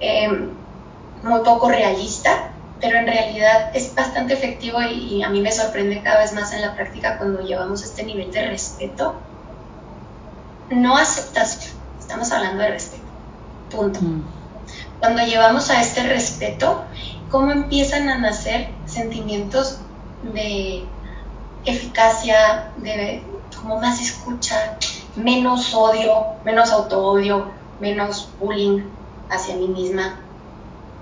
[0.00, 0.50] em,
[1.22, 6.18] muy poco realista, pero en realidad es bastante efectivo y, a mí me sorprende cada
[6.20, 9.14] vez más en la práctica cuando llevamos este nivel de respeto.
[10.70, 13.04] No aceptación, estamos hablando de respeto,
[13.70, 14.00] punto.
[14.00, 14.22] Mm.
[15.00, 16.84] Cuando llevamos a este respeto,
[17.30, 19.78] ¿cómo empiezan a nacer sentimientos
[20.22, 20.84] de
[21.64, 23.22] eficacia, de
[23.60, 24.78] como más escucha,
[25.16, 27.50] menos odio, menos auto-odio,
[27.80, 28.82] menos bullying
[29.30, 30.20] hacia mí misma,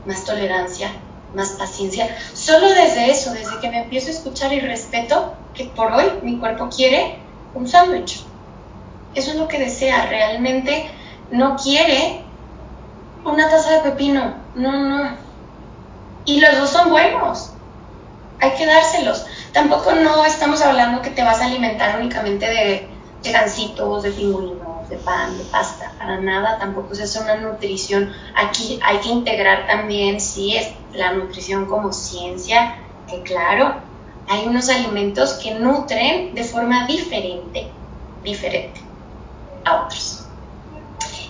[0.07, 0.91] más tolerancia,
[1.35, 2.17] más paciencia.
[2.33, 6.39] Solo desde eso, desde que me empiezo a escuchar y respeto que por hoy mi
[6.39, 7.19] cuerpo quiere
[7.55, 8.25] un sándwich.
[9.15, 10.07] Eso es lo que desea.
[10.07, 10.91] Realmente
[11.31, 12.23] no quiere
[13.25, 14.35] una taza de pepino.
[14.55, 15.17] No, no.
[16.27, 17.53] Y los dos son buenos.
[18.41, 19.27] Hay que dárselos.
[19.53, 22.89] Tampoco no estamos hablando que te vas a alimentar únicamente de,
[23.23, 25.93] de gancitos, de pingüinos, de pan, de pasta.
[25.99, 28.13] Para nada, tampoco es una nutrición.
[28.35, 32.77] Aquí hay que integrar también, sí, es la nutrición como ciencia,
[33.09, 33.75] que claro,
[34.29, 37.69] hay unos alimentos que nutren de forma diferente,
[38.23, 38.81] diferente
[39.65, 40.25] a otros.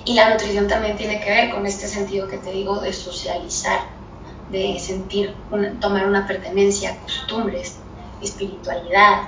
[0.04, 3.80] Y la nutrición también tiene que ver con este sentido que te digo de socializar,
[4.50, 5.35] de sentir,
[5.80, 7.76] tomar una pertenencia, costumbres,
[8.22, 9.22] espiritualidad,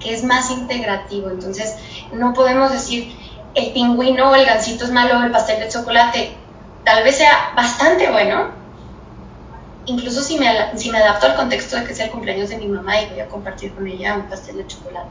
[0.00, 1.30] que es más integrativo.
[1.30, 1.76] Entonces,
[2.12, 3.14] no podemos decir
[3.54, 6.36] el pingüino o el gansito es malo el pastel de chocolate.
[6.84, 8.50] Tal vez sea bastante bueno,
[9.86, 12.66] incluso si me, si me adapto al contexto de que sea el cumpleaños de mi
[12.66, 15.10] mamá y voy a compartir con ella un pastel de chocolate.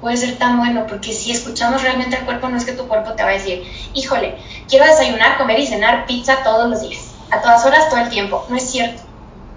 [0.00, 3.14] Puede ser tan bueno porque si escuchamos realmente al cuerpo, no es que tu cuerpo
[3.14, 4.36] te va a decir, híjole,
[4.68, 8.44] quiero desayunar, comer y cenar pizza todos los días, a todas horas, todo el tiempo.
[8.48, 9.02] No es cierto.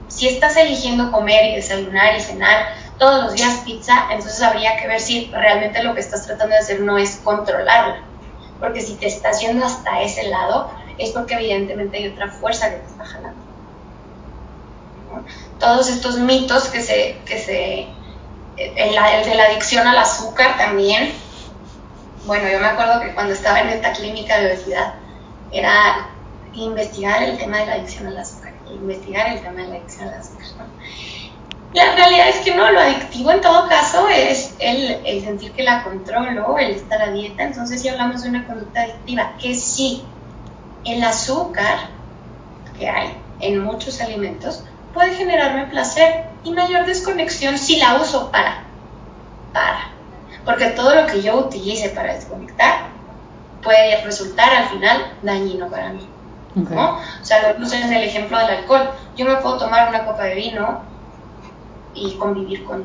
[0.07, 4.87] Si estás eligiendo comer y desayunar y cenar todos los días pizza, entonces habría que
[4.87, 8.01] ver si realmente lo que estás tratando de hacer no es controlarla.
[8.59, 12.77] Porque si te estás yendo hasta ese lado, es porque evidentemente hay otra fuerza que
[12.77, 13.39] te está jalando.
[15.59, 17.87] Todos estos mitos que se, que se
[18.57, 21.13] el, de la adicción al azúcar también.
[22.25, 24.95] Bueno, yo me acuerdo que cuando estaba en esta clínica de obesidad
[25.51, 26.09] era
[26.65, 30.15] investigar el tema de la adicción al azúcar, investigar el tema de la adicción al
[30.15, 30.45] azúcar.
[31.73, 35.63] La realidad es que no, lo adictivo en todo caso es el, el sentir que
[35.63, 40.03] la controlo, el estar a dieta, entonces si hablamos de una conducta adictiva, que sí,
[40.85, 41.89] el azúcar
[42.79, 48.63] que hay en muchos alimentos puede generarme placer y mayor desconexión si la uso para.
[49.53, 49.89] Para.
[50.45, 52.87] Porque todo lo que yo utilice para desconectar
[53.61, 56.07] puede resultar al final dañino para mí.
[56.57, 56.97] ¿No?
[56.97, 58.89] O sea, lo en el ejemplo del alcohol.
[59.15, 60.81] Yo me puedo tomar una copa de vino
[61.93, 62.83] y convivir con,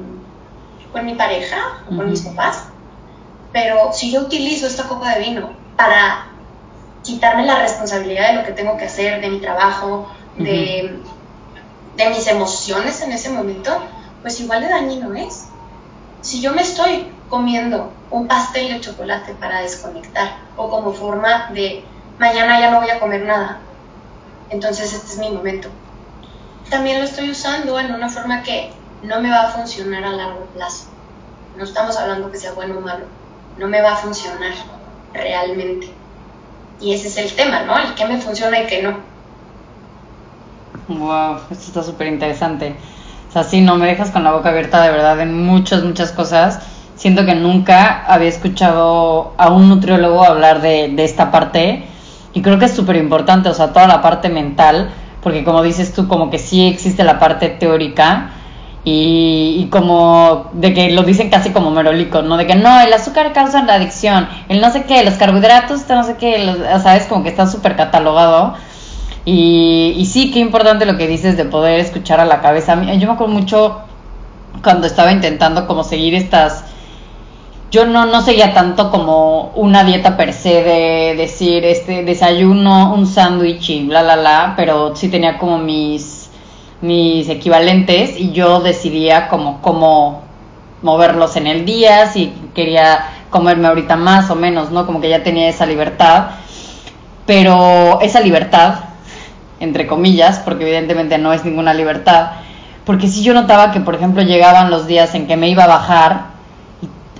[0.92, 2.64] con mi pareja o con mis papás,
[3.52, 6.26] pero si yo utilizo esta copa de vino para
[7.02, 10.98] quitarme la responsabilidad de lo que tengo que hacer, de mi trabajo, de,
[11.96, 13.82] de mis emociones en ese momento,
[14.22, 15.48] pues igual de dañino es.
[16.22, 21.84] Si yo me estoy comiendo un pastel de chocolate para desconectar o como forma de
[22.18, 23.58] mañana ya no voy a comer nada,
[24.50, 25.68] entonces este es mi momento.
[26.70, 28.72] También lo estoy usando en una forma que
[29.02, 30.86] no me va a funcionar a largo plazo.
[31.56, 33.04] No estamos hablando que sea bueno o malo,
[33.58, 34.52] no me va a funcionar
[35.12, 35.90] realmente.
[36.80, 37.78] Y ese es el tema, ¿no?
[37.78, 38.96] El que me funciona y que no.
[40.88, 42.74] Wow, esto está súper interesante.
[43.28, 46.12] O sea, sí, no me dejas con la boca abierta de verdad en muchas, muchas
[46.12, 46.60] cosas.
[46.96, 51.88] Siento que nunca había escuchado a un nutriólogo hablar de, de esta parte
[52.32, 54.90] y creo que es súper importante, o sea, toda la parte mental,
[55.22, 58.30] porque como dices tú, como que sí existe la parte teórica,
[58.84, 62.36] y, como de que lo dicen casi como merolico, ¿no?
[62.36, 66.02] De que no, el azúcar causa la adicción, el no sé qué, los carbohidratos, no
[66.02, 68.54] sé qué, los, sabes, como que está súper catalogado.
[69.24, 72.74] Y, y sí, qué importante lo que dices de poder escuchar a la cabeza.
[72.94, 73.82] Yo me acuerdo mucho
[74.64, 76.64] cuando estaba intentando como seguir estas...
[77.72, 83.06] Yo no, no seguía tanto como una dieta per se de decir, este, desayuno, un
[83.06, 86.22] sándwich y bla, bla, bla, pero sí tenía como mis
[86.82, 90.22] mis equivalentes y yo decidía como cómo
[90.82, 94.84] moverlos en el día, si quería comerme ahorita más o menos, ¿no?
[94.84, 96.30] Como que ya tenía esa libertad.
[97.26, 98.74] pero esa libertad,
[99.60, 102.32] entre comillas, porque evidentemente no es ninguna libertad,
[102.84, 105.68] porque si yo notaba que, por ejemplo, llegaban los días en que me iba a
[105.68, 106.31] bajar,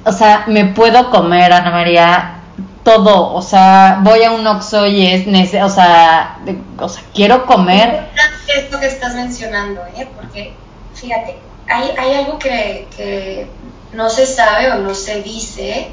[0.05, 2.41] o sea, me puedo comer, Ana María,
[2.85, 6.39] todo, o sea, voy a un Oxxo y es, o sea,
[6.79, 8.11] o sea, quiero comer.
[8.49, 10.09] Es esto que estás mencionando, ¿eh?
[10.17, 10.53] Porque,
[10.95, 11.37] fíjate,
[11.69, 13.47] hay, hay algo que, que
[13.93, 15.93] no se sabe o no se dice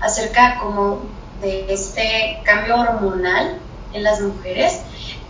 [0.00, 1.02] acerca como
[1.40, 3.58] de este cambio hormonal
[3.92, 4.80] en las mujeres,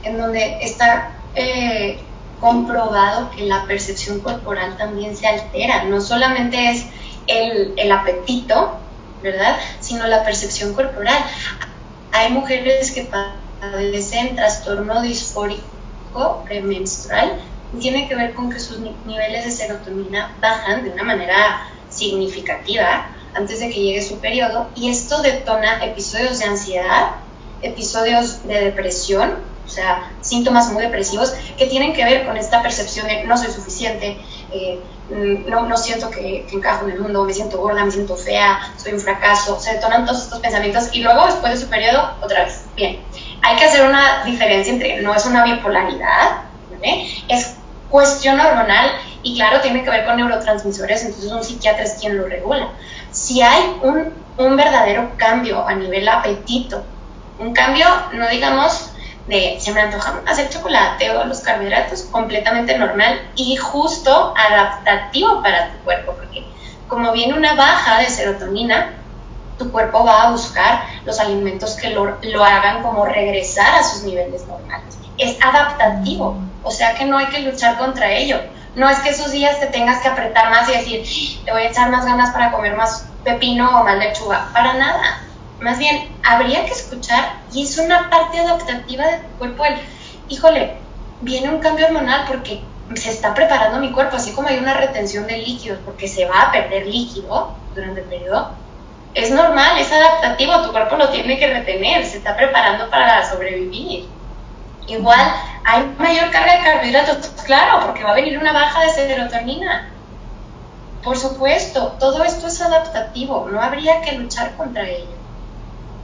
[0.02, 1.98] en donde está eh,
[2.40, 5.84] comprobado que la percepción corporal también se altera.
[5.84, 6.86] No solamente es
[7.26, 8.78] el, apetito,
[9.22, 9.56] ¿verdad?
[9.80, 11.18] Sino la percepción corporal.
[12.12, 13.08] Hay mujeres que
[13.60, 17.40] padecen trastorno disfórico premenstrual
[17.74, 23.08] y tiene que ver con que sus niveles de serotonina bajan de una manera significativa
[23.34, 27.16] antes de que llegue su periodo y esto detona episodios de ansiedad,
[27.62, 33.06] episodios de depresión, o sea, síntomas muy depresivos que tienen que ver con esta percepción
[33.08, 34.16] de no soy suficiente,
[34.52, 38.16] eh, no, no, siento que, que, encajo en el mundo, me siento gorda, me siento
[38.16, 42.10] fea, soy un fracaso, se detonan todos estos pensamientos y luego después de su periodo
[42.20, 42.64] otra vez.
[42.74, 43.00] Bien,
[43.42, 46.42] hay que hacer una diferencia entre, no es una bipolaridad,
[47.28, 47.56] es
[47.90, 48.90] cuestión hormonal
[49.22, 52.68] y claro, tiene que ver con neurotransmisores, entonces un psiquiatra es quien lo regula.
[53.10, 56.84] Si hay un, un verdadero cambio a nivel apetito,
[57.38, 58.92] un cambio, no digamos
[59.26, 65.72] de se me antoja hacer chocolate o los carbohidratos, completamente normal y justo adaptativo para
[65.72, 66.44] tu cuerpo, porque
[66.88, 68.92] como viene una baja de serotonina,
[69.58, 74.04] tu cuerpo va a buscar los alimentos que lo, lo hagan como regresar a sus
[74.04, 74.98] niveles normales.
[75.18, 78.38] Es adaptativo, o sea que no hay que luchar contra ello.
[78.74, 81.70] No es que esos días te tengas que apretar más y decir, te voy a
[81.70, 84.50] echar más ganas para comer más pepino o más lechuga.
[84.52, 85.25] Para nada
[85.66, 89.64] más bien, habría que escuchar y es una parte adaptativa de tu cuerpo
[90.28, 90.76] híjole,
[91.22, 92.62] viene un cambio hormonal porque
[92.94, 96.42] se está preparando mi cuerpo, así como hay una retención de líquidos porque se va
[96.42, 98.52] a perder líquido durante el periodo.
[99.12, 104.06] Es normal, es adaptativo, tu cuerpo lo tiene que retener, se está preparando para sobrevivir.
[104.86, 105.32] Igual,
[105.64, 109.90] hay mayor carga de carbohidratos, claro, porque va a venir una baja de serotonina.
[111.02, 115.15] Por supuesto, todo esto es adaptativo, no habría que luchar contra ello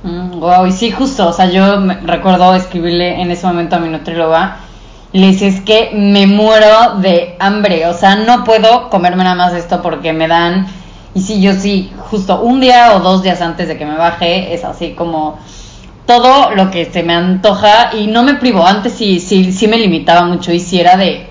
[0.02, 3.88] wow, mm, y sí, justo, o sea, yo recuerdo escribirle en ese momento a mi
[3.88, 4.58] nutrióloga,
[5.12, 9.54] le dice, es que me muero de hambre, o sea, no puedo comerme nada más
[9.54, 10.66] esto porque me dan,
[11.14, 14.54] y sí, yo sí, justo un día o dos días antes de que me baje,
[14.54, 15.38] es así como
[16.06, 19.78] todo lo que se me antoja y no me privo, antes sí, sí, sí me
[19.78, 21.26] limitaba mucho y era de,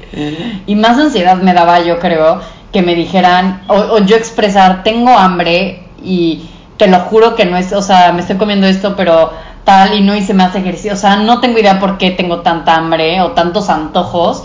[0.65, 2.39] y más ansiedad me daba yo creo,
[2.71, 6.50] que me dijeran, o yo expresar, tengo hambre y
[6.81, 9.31] te lo juro que no es, o sea, me estoy comiendo esto, pero
[9.63, 12.75] tal y no hice más ejercicio, o sea, no tengo idea por qué tengo tanta
[12.75, 14.43] hambre o tantos antojos.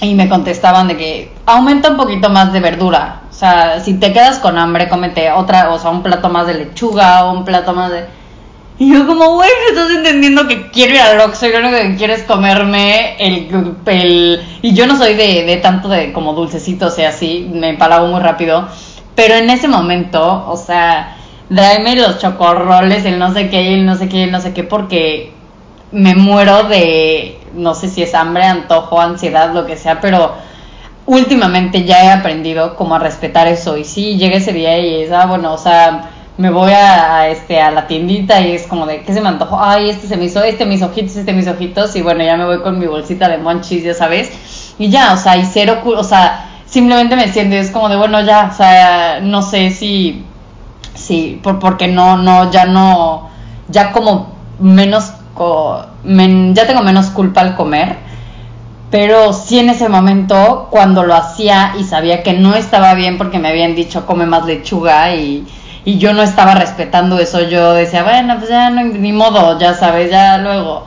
[0.00, 3.22] Y me contestaban de que aumenta un poquito más de verdura.
[3.28, 6.54] O sea, si te quedas con hambre, cómete otra, o sea, un plato más de
[6.54, 8.04] lechuga o un plato más de...
[8.78, 12.12] Y yo como, güey, estás entendiendo que quiero ir al Oxxo y lo que quiero
[12.12, 13.74] es comerme el...
[13.86, 14.40] el...
[14.62, 18.06] Y yo no soy de, de tanto de como dulcecito, o sea, así, me empalago
[18.06, 18.68] muy rápido.
[19.16, 21.16] Pero en ese momento, o sea,
[21.54, 24.64] tráeme los chocorroles, el no sé qué, el no sé qué, el no sé qué,
[24.64, 25.32] porque
[25.92, 30.34] me muero de, no sé si es hambre, antojo, ansiedad, lo que sea, pero
[31.06, 33.76] últimamente ya he aprendido como a respetar eso.
[33.76, 37.60] Y sí, llega ese día y es, ah, bueno, o sea, me voy a, este,
[37.60, 39.58] a la tiendita y es como de, ¿qué se me antojó?
[39.62, 42.44] Ay, este se me hizo, este mis ojitos, este mis ojitos, y bueno, ya me
[42.44, 44.74] voy con mi bolsita de monchis, ya sabes.
[44.78, 47.96] Y ya, o sea, y cero, o sea, simplemente me siento y es como de,
[47.96, 50.24] bueno, ya, o sea, no sé si
[51.04, 53.28] Sí, por, porque no, no, ya no,
[53.68, 57.98] ya como menos, ya tengo menos culpa al comer,
[58.90, 63.38] pero sí en ese momento, cuando lo hacía y sabía que no estaba bien porque
[63.38, 65.46] me habían dicho come más lechuga y,
[65.84, 69.74] y yo no estaba respetando eso, yo decía, bueno, pues ya no, ni modo, ya
[69.74, 70.86] sabes, ya luego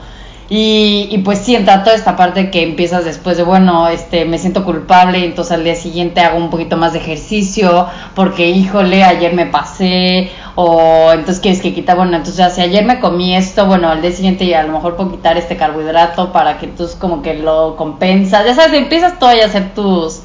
[0.49, 4.37] y, y, pues sí, entra toda esta parte que empiezas después de, bueno, este, me
[4.37, 9.33] siento culpable, entonces al día siguiente hago un poquito más de ejercicio, porque híjole, ayer
[9.33, 13.89] me pasé, o entonces quieres que quita, bueno, entonces si ayer me comí esto, bueno,
[13.89, 17.33] al día siguiente a lo mejor puedo quitar este carbohidrato para que tú como que
[17.33, 20.21] lo compensas, ya sabes, empiezas todo a hacer tus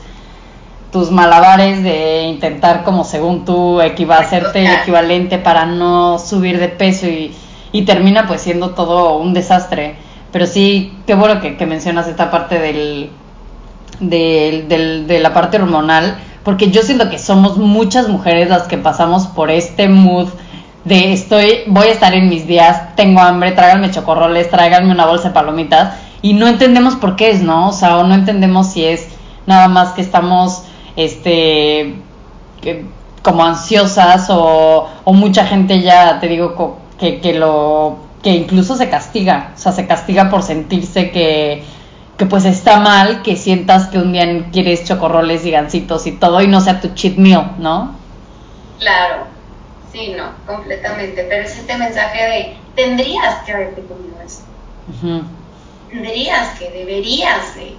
[0.93, 7.07] tus malabares de intentar como según tú hacerte el equivalente para no subir de peso
[7.07, 7.35] y,
[7.73, 9.97] y termina pues siendo todo un desastre.
[10.33, 13.11] Pero sí, qué bueno que, mencionas esta parte del,
[14.01, 19.27] del, de la parte hormonal, porque yo siento que somos muchas mujeres las que pasamos
[19.27, 20.29] por este mood
[20.85, 25.29] de estoy, voy a estar en mis días, tengo hambre, tráiganme chocorroles, tráiganme una bolsa
[25.29, 27.69] de palomitas y no entendemos por qué es, ¿no?
[27.69, 29.09] O sea, o no entendemos si es
[29.47, 30.65] nada más que estamos,
[30.97, 31.97] este,
[33.23, 38.89] como ansiosas o, o mucha gente ya, te digo, que, que lo, que incluso se
[38.89, 41.65] castiga, o sea, se castiga por sentirse que,
[42.17, 46.41] que pues está mal que sientas que un día quieres chocorroles y gancitos y todo
[46.41, 47.97] y no sea tu cheat meal, ¿no?
[48.79, 49.25] Claro,
[49.93, 54.43] sí, no, completamente, pero es este mensaje de tendrías que haberte comido eso.
[55.91, 57.75] Tendrías que, deberías de,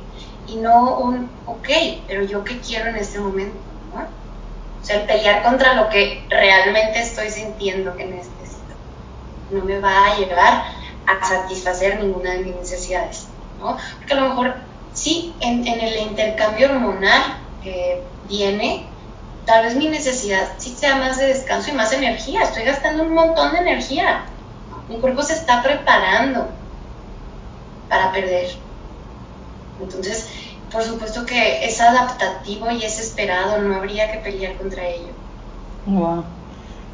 [0.48, 1.70] y no un, ok,
[2.08, 3.58] pero yo qué quiero en este momento,
[3.96, 4.02] ¿no?
[4.02, 8.43] O sea, el pelear contra lo que realmente estoy sintiendo que necesito
[9.52, 10.66] no me va a llevar
[11.06, 13.28] a satisfacer ninguna de mis necesidades,
[13.60, 13.78] ¿no?
[13.98, 14.56] Porque a lo mejor
[14.94, 17.22] sí, en, el intercambio hormonal
[18.28, 18.86] viene,
[19.46, 23.14] tal vez mi necesidad sí sea más de descanso y más energía, estoy gastando un
[23.14, 24.26] montón de energía,
[24.90, 26.48] mi cuerpo se está preparando
[27.90, 28.50] para perder.
[29.82, 30.30] Entonces,
[30.72, 35.14] por supuesto que es adaptativo y es esperado, no habría que pelear contra ello.
[35.86, 36.24] Wow.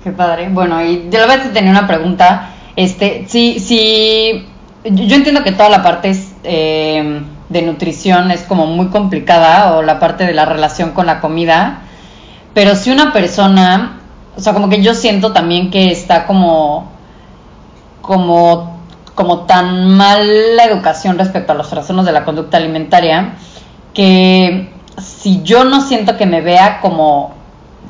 [0.04, 0.50] Qué padre.
[0.50, 2.52] Bueno, y yo la verdad tenía una pregunta.
[2.76, 4.48] Este, sí, sí,
[4.86, 10.00] yo entiendo que toda la parte eh, de nutrición es como muy complicada o la
[10.00, 11.82] parte de la relación con la comida,
[12.54, 14.00] pero si una persona,
[14.38, 16.90] o sea, como que yo siento también que está como,
[18.02, 18.80] como,
[19.16, 23.34] como tan mal la educación respecto a los trastornos de la conducta alimentaria,
[23.94, 27.39] que si yo no siento que me vea como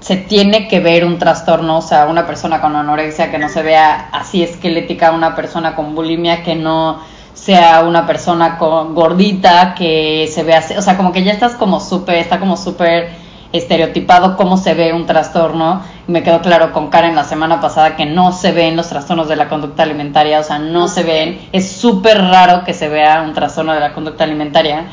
[0.01, 3.61] se tiene que ver un trastorno, o sea, una persona con anorexia que no se
[3.61, 6.99] vea así esquelética, una persona con bulimia que no
[7.33, 11.55] sea una persona con, gordita que se vea así, o sea, como que ya estás
[11.55, 13.09] como súper, está como súper
[13.51, 15.81] estereotipado cómo se ve un trastorno.
[16.07, 19.35] Me quedó claro con Karen la semana pasada que no se ven los trastornos de
[19.35, 23.33] la conducta alimentaria, o sea, no se ven, es súper raro que se vea un
[23.33, 24.85] trastorno de la conducta alimentaria.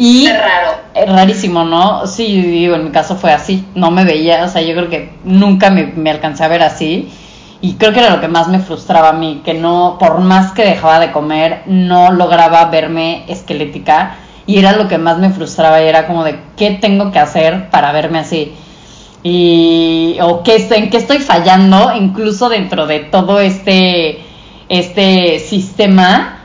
[0.00, 0.78] Y es raro.
[0.94, 2.06] Es rarísimo, ¿no?
[2.06, 3.66] Sí, digo, en mi caso fue así.
[3.74, 7.10] No me veía, o sea, yo creo que nunca me, me, alcancé a ver así.
[7.60, 10.52] Y creo que era lo que más me frustraba a mí, que no, por más
[10.52, 14.16] que dejaba de comer, no lograba verme esquelética.
[14.46, 17.68] Y era lo que más me frustraba y era como de, ¿qué tengo que hacer
[17.68, 18.54] para verme así?
[19.22, 24.20] Y, o qué, en qué estoy fallando, incluso dentro de todo este,
[24.70, 26.39] este sistema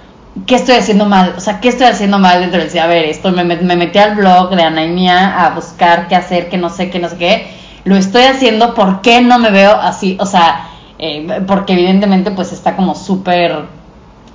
[0.45, 1.35] ¿qué estoy haciendo mal?
[1.37, 4.15] O sea, ¿qué estoy haciendo mal dentro del A ver, esto me, me, metí al
[4.15, 7.47] blog de Anaimia a buscar qué hacer, qué no sé, qué no sé qué.
[7.85, 10.17] Lo estoy haciendo, ¿por qué no me veo así?
[10.19, 10.67] O sea,
[10.99, 13.65] eh, porque evidentemente pues está como súper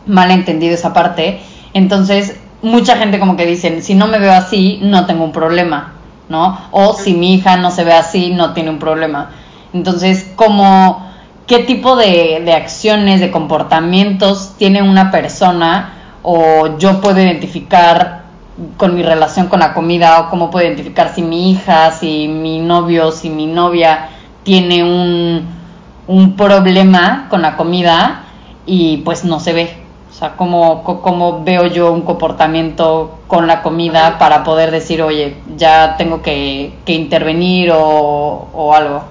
[0.07, 1.41] mal entendido esa parte.
[1.75, 5.95] Entonces, mucha gente como que dicen, si no me veo así, no tengo un problema,
[6.29, 6.59] ¿no?
[6.71, 9.31] O si mi hija no se ve así, no tiene un problema.
[9.73, 11.10] Entonces, como
[11.51, 18.23] qué tipo de, de, acciones, de comportamientos tiene una persona o yo puedo identificar
[18.77, 22.61] con mi relación con la comida o cómo puedo identificar si mi hija, si mi
[22.61, 24.11] novio, si mi novia
[24.45, 25.45] tiene un,
[26.07, 28.27] un problema con la comida
[28.65, 29.75] y pues no se ve.
[30.09, 35.37] O sea, cómo, cómo veo yo un comportamiento con la comida para poder decir, oye,
[35.57, 39.03] ya tengo que, que intervenir o, o algo.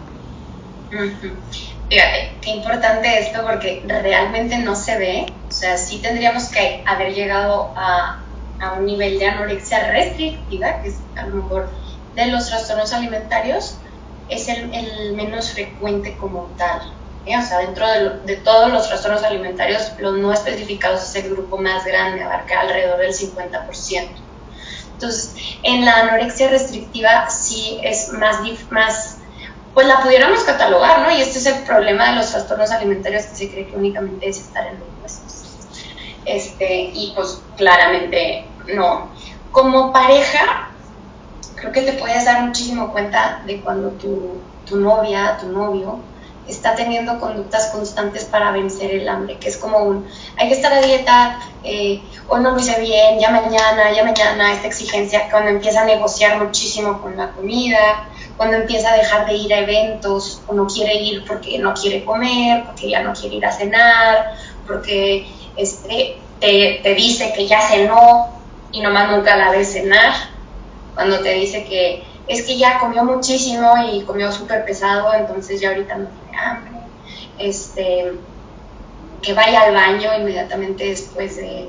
[1.90, 7.16] Fíjate, qué importante esto porque realmente no se ve, o sea, sí tendríamos que haber
[7.16, 8.24] llegado a,
[8.60, 11.70] a un nivel de anorexia restrictiva, que es a lo mejor
[12.16, 13.78] de los trastornos alimentarios,
[14.30, 16.94] es el, menos frecuente como tal.
[17.26, 17.36] ¿eh?
[17.36, 21.58] O sea, dentro de, de, todos los trastornos alimentarios, los no especificados es el grupo
[21.58, 24.10] más grande, abarca alrededor del 50%.
[24.94, 25.34] Entonces,
[25.64, 28.44] en la anorexia restrictiva sí es más
[29.80, 31.10] pues la pudiéramos catalogar, ¿no?
[31.10, 34.40] Y este es el problema de los trastornos alimentarios que se cree que únicamente es
[34.40, 35.46] estar en los huesos.
[36.26, 39.08] Este, y pues claramente no.
[39.54, 40.72] Como pareja,
[41.56, 46.00] creo que te puedes dar muchísimo cuenta de cuando tu, tu novia, tu novio,
[46.46, 50.74] está teniendo conductas constantes para vencer el hambre, que es como un, hay que estar
[50.74, 55.52] a dieta, eh, hoy no lo hice bien, ya mañana, ya mañana, esta exigencia, cuando
[55.52, 58.10] empieza a negociar muchísimo con la comida,
[58.40, 62.06] cuando empieza a dejar de ir a eventos o no quiere ir porque no quiere
[62.06, 64.34] comer, porque ya no quiere ir a cenar,
[64.66, 65.28] porque
[65.58, 68.30] este, te, te dice que ya cenó
[68.72, 70.14] y nomás nunca la ves cenar,
[70.96, 75.72] cuando te dice que es que ya comió muchísimo y comió súper pesado, entonces ya
[75.72, 76.80] ahorita no tiene hambre,
[77.40, 78.14] este,
[79.22, 81.68] que vaya al baño inmediatamente después de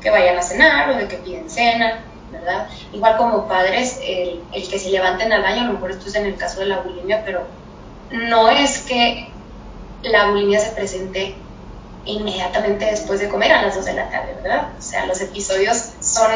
[0.00, 1.98] que vayan a cenar o de que piden cena
[2.32, 2.68] ¿verdad?
[2.92, 6.14] Igual como padres, el, el, que se levanten al baño, a lo mejor esto es
[6.14, 7.46] en el caso de la bulimia, pero
[8.10, 9.28] no es que
[10.02, 11.34] la bulimia se presente
[12.04, 14.68] inmediatamente después de comer a las 2 de la tarde, ¿verdad?
[14.78, 16.30] O sea, los episodios son,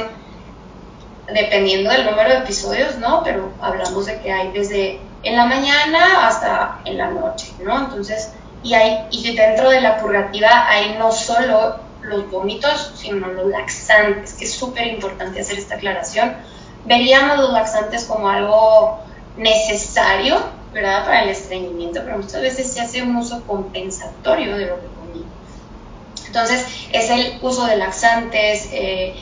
[1.33, 3.23] dependiendo del número de episodios, ¿no?
[3.23, 7.79] Pero hablamos de que hay desde en la mañana hasta en la noche, ¿no?
[7.79, 8.33] Entonces,
[8.63, 14.35] y, hay, y dentro de la purgativa hay no solo los vómitos, sino los laxantes,
[14.35, 16.35] que es súper importante hacer esta aclaración.
[16.85, 19.01] Veríamos los laxantes como algo
[19.37, 20.39] necesario,
[20.73, 21.05] ¿verdad?
[21.05, 25.25] Para el estreñimiento, pero muchas veces se hace un uso compensatorio de lo que comí.
[26.27, 29.15] Entonces, es el uso de laxantes, eh,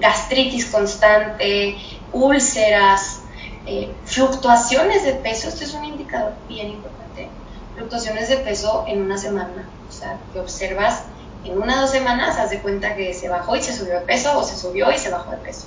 [0.00, 1.76] gastritis constante,
[2.12, 3.20] úlceras,
[3.66, 7.28] eh, fluctuaciones de peso, este es un indicador bien importante,
[7.76, 11.04] fluctuaciones de peso en una semana, o sea, que observas
[11.44, 14.06] en una o dos semanas, haz de cuenta que se bajó y se subió de
[14.06, 15.66] peso o se subió y se bajó de peso,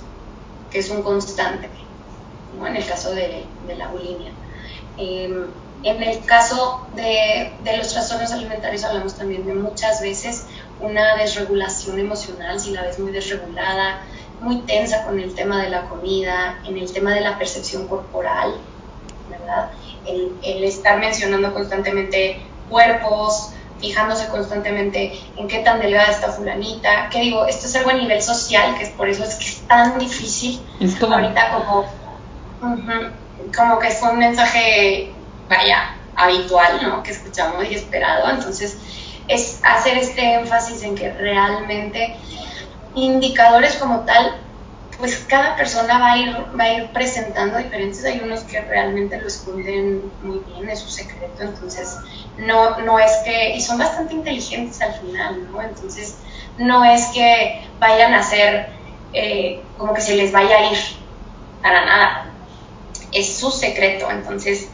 [0.70, 1.68] que es un constante,
[2.58, 2.66] ¿no?
[2.66, 4.32] en el caso de, de la bulimia.
[4.96, 5.46] Em,
[5.84, 10.46] en el caso de, de, los trastornos alimentarios hablamos también de muchas veces
[10.80, 14.00] una desregulación emocional, si la ves muy desregulada,
[14.40, 18.56] muy tensa con el tema de la comida, en el tema de la percepción corporal,
[19.30, 19.70] ¿verdad?
[20.04, 27.20] El, el estar mencionando constantemente cuerpos, fijándose constantemente en qué tan delgada está fulanita, que
[27.20, 29.98] digo, esto es algo a nivel social, que es por eso es que es tan
[29.98, 30.60] difícil
[31.00, 31.86] ahorita como
[33.56, 35.12] como que es un mensaje,
[35.48, 37.02] vaya, habitual, ¿no?
[37.02, 38.30] Que escuchamos y esperado.
[38.30, 38.78] Entonces,
[39.28, 42.16] es hacer este énfasis en que realmente
[42.94, 44.40] indicadores como tal,
[44.98, 48.04] pues cada persona va a ir, va a ir presentando diferentes.
[48.04, 51.42] Hay unos que realmente lo esconden muy bien, es su secreto.
[51.42, 51.96] Entonces,
[52.36, 55.62] no, no es que, y son bastante inteligentes al final, ¿no?
[55.62, 56.18] Entonces,
[56.56, 58.70] no es que vayan a ser
[59.12, 60.78] eh, como que se les vaya a ir
[61.62, 62.28] para nada
[63.12, 64.68] es su secreto, entonces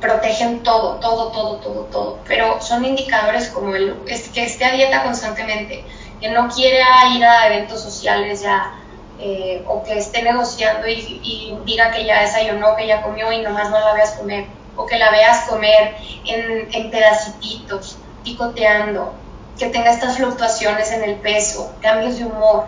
[0.00, 4.72] protegen todo, todo, todo, todo, todo, pero son indicadores como el es que esté a
[4.72, 5.84] dieta constantemente,
[6.20, 8.79] que no quiera ir a eventos sociales ya,
[9.22, 13.70] eh, o que esté negociando y, diga que ya desayunó, que ya comió y nomás
[13.70, 14.46] no la veas comer,
[14.76, 15.94] o que la veas comer
[16.24, 19.12] en, pedacititos, picoteando,
[19.58, 22.64] que tenga estas fluctuaciones en el peso, cambios de humor,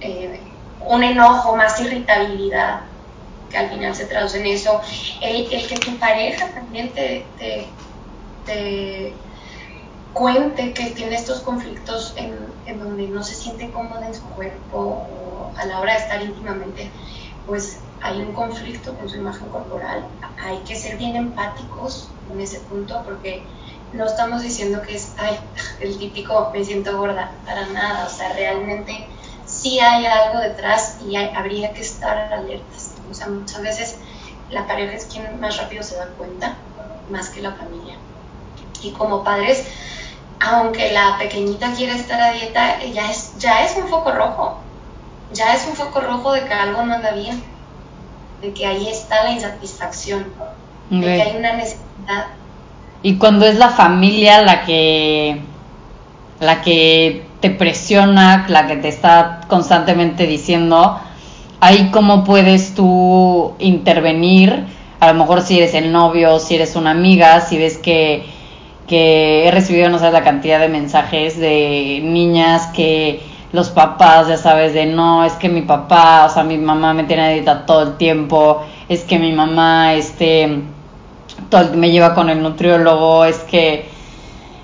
[0.00, 0.40] eh,
[0.80, 2.80] un enojo, más irritabilidad,
[3.50, 4.80] que al final se traduce en eso,
[5.22, 7.24] el, que tu pareja también te,
[10.16, 14.78] cuente que tiene estos conflictos en, en, donde no se siente cómoda en su cuerpo
[14.78, 16.90] o a la hora de estar íntimamente,
[17.46, 20.06] pues hay un conflicto con su imagen corporal.
[20.42, 23.42] Hay que ser bien empáticos en ese punto porque
[23.92, 25.38] no estamos diciendo que es, ay,
[25.80, 29.06] el típico me siento gorda, para nada, o sea, realmente
[29.44, 32.94] sí hay algo detrás y habría que estar alertas.
[33.10, 33.98] O sea, muchas veces
[34.48, 36.56] la pareja es quien más rápido se da cuenta,
[37.10, 37.96] más que la familia.
[38.82, 39.66] Y como padres,
[40.40, 44.58] aunque la pequeñita quiera estar a dieta, ya es, ya es un foco rojo.
[45.32, 47.42] Ya es un foco rojo de que algo no anda bien,
[48.40, 50.26] de que ahí está la insatisfacción,
[50.90, 52.26] de que hay una necesidad.
[53.02, 55.40] Y cuando es la familia la que
[56.40, 60.98] la que te presiona, la que te está constantemente diciendo,
[61.60, 64.64] ahí cómo puedes tú intervenir,
[65.00, 68.26] a lo mejor si eres el novio, si eres una amiga, si ves que,
[68.86, 73.20] que he recibido, no sabes la cantidad de mensajes de niñas que
[73.52, 77.04] los papás, ya sabes, de no, es que mi papá, o sea, mi mamá me
[77.04, 80.62] tiene dieta todo el tiempo, es que mi mamá, este,
[81.48, 83.88] todo, me lleva con el nutriólogo, es que,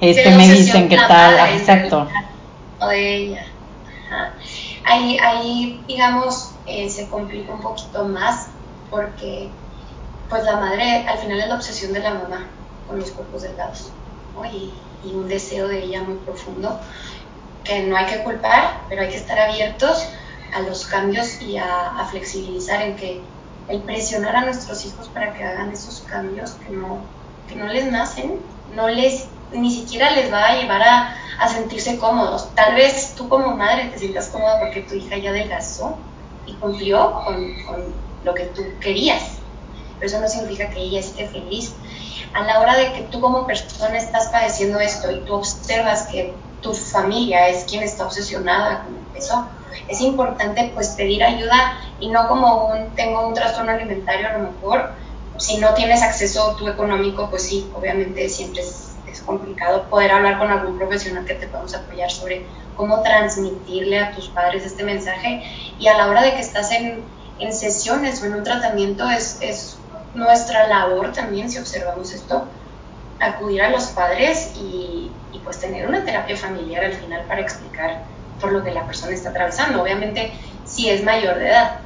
[0.01, 2.07] este, me dicen que tal, exacto.
[2.89, 3.47] De ella.
[4.85, 8.49] Ahí, ahí, digamos, eh, se complica un poquito más
[8.91, 9.49] porque
[10.29, 12.47] pues la madre al final es la obsesión de la mamá
[12.89, 13.93] con los cuerpos delgados
[14.53, 14.73] y,
[15.05, 16.81] y, un deseo de ella muy profundo
[17.65, 20.07] que no hay que culpar, pero hay que estar abiertos
[20.55, 23.21] a los cambios y a, a flexibilizar en que
[23.69, 26.99] el presionar a nuestros hijos para que hagan esos cambios que no,
[27.49, 28.41] que no les nacen,
[28.75, 32.53] no les, ni siquiera les va a llevar a, a sentirse cómodos.
[32.55, 35.97] Tal vez tú como madre te sientas cómoda porque tu hija ya adelgazó,
[36.47, 37.55] y cumplió con,
[38.25, 39.39] lo que tú querías.
[39.99, 41.75] Pero eso no significa que ella esté feliz.
[42.35, 46.35] A la hora de que tú como persona estás padeciendo esto y tú observas que
[46.61, 49.47] tu familia es quien está obsesionada con el peso,
[49.89, 54.51] es importante pues pedir ayuda y no como un tengo un trastorno alimentario a lo
[54.51, 54.93] mejor,
[55.39, 60.39] si no tienes acceso tú económico, pues sí, obviamente siempre es, es complicado poder hablar
[60.39, 65.43] con algún profesional que te podamos apoyar sobre cómo transmitirle a tus padres este mensaje
[65.79, 67.03] y a la hora de que estás en,
[67.39, 69.79] en sesiones o en un tratamiento es,
[70.15, 72.45] nuestra labor también, si observamos esto,
[73.21, 75.11] acudir a los padres y,
[75.45, 78.03] pues tener una terapia familiar al final para explicar
[78.41, 79.83] por lo que la persona está atravesando.
[79.83, 80.33] Obviamente,
[80.65, 81.81] si es mayor de edad,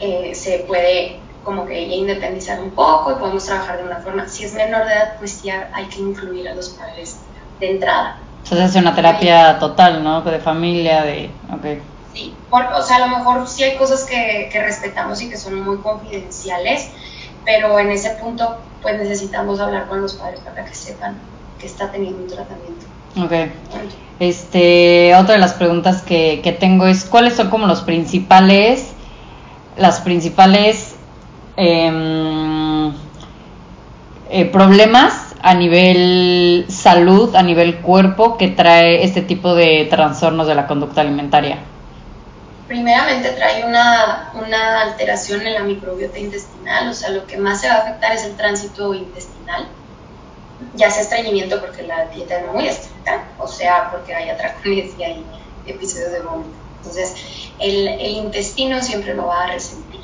[0.00, 4.26] eh, se puede como que ella independizar un poco y podemos trabajar de una forma.
[4.26, 7.20] Si es menor de edad, pues ya hay que incluir a los padres
[7.60, 8.18] de entrada.
[8.42, 10.22] Entonces hace una terapia total, ¿no?
[10.22, 11.30] De familia, de...
[11.56, 11.80] Okay.
[12.16, 15.60] Sí, o sea, a lo mejor sí hay cosas que, que respetamos y que son
[15.60, 16.88] muy confidenciales,
[17.44, 21.18] pero en ese punto pues necesitamos hablar con los padres para que sepan
[21.58, 22.86] que está teniendo un tratamiento.
[23.22, 23.50] Ok.
[24.18, 28.92] Este, otra de las preguntas que, que tengo es, ¿cuáles son como los principales,
[29.76, 30.94] las principales
[31.56, 32.94] em,
[34.30, 40.54] eh, problemas a nivel salud, a nivel cuerpo que trae este tipo de trastornos de
[40.54, 41.58] la conducta alimentaria?
[42.66, 47.68] Primeramente trae una, una, alteración en la microbiota intestinal, o sea, lo que más se
[47.68, 49.68] va a afectar es el tránsito intestinal,
[50.74, 55.02] ya sea estreñimiento porque la dieta es muy estricta, o sea, porque hay atracones y
[55.02, 55.24] hay
[55.66, 56.50] episodios de vómito.
[56.78, 57.14] Entonces,
[57.58, 60.00] el, el intestino siempre lo va a resentir,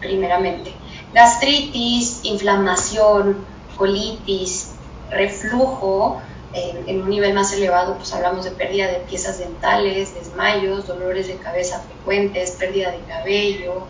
[0.00, 0.74] primeramente.
[1.12, 3.44] Gastritis, inflamación,
[3.76, 4.72] colitis,
[5.10, 6.20] reflujo,
[6.52, 11.36] en, un nivel más elevado, pues hablamos de pérdida de piezas dentales, desmayos, dolores de
[11.36, 13.86] cabeza frecuentes, pérdida de cabello,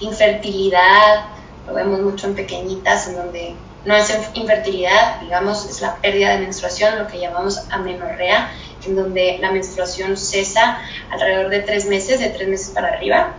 [0.00, 1.26] infertilidad,
[1.66, 3.54] lo vemos mucho en pequeñitas, en donde
[3.84, 8.50] no es infertilidad, digamos, es la pérdida de menstruación, lo que llamamos amenorrea,
[8.86, 10.78] en donde la menstruación cesa
[11.10, 13.34] alrededor de tres meses, de tres meses para arriba,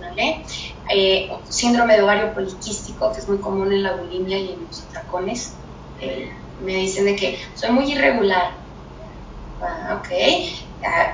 [0.00, 0.42] ¿vale?
[0.92, 4.82] Eh, síndrome de ovario poliquístico, que es muy común en la bulimia y en los
[4.82, 5.54] atracones.
[6.00, 6.30] Eh,
[6.62, 8.50] me dicen de que soy muy irregular.
[9.60, 10.08] Ah, ok,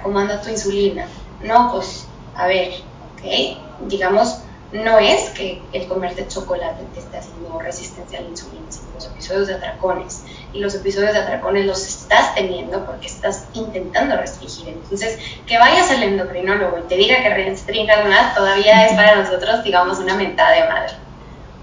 [0.02, 1.06] ¿cómo anda tu insulina?
[1.42, 2.72] No, pues, a ver,
[3.14, 8.64] ok, digamos, no es que el comerte chocolate te esté haciendo resistencia a la insulina,
[8.70, 10.24] sino los episodios de atracones.
[10.54, 14.68] Y los episodios de atracones los estás teniendo porque estás intentando restringir.
[14.68, 19.62] Entonces, que vayas al endocrinólogo y te diga que restringas más, todavía es para nosotros,
[19.62, 20.92] digamos, una mentada de madre.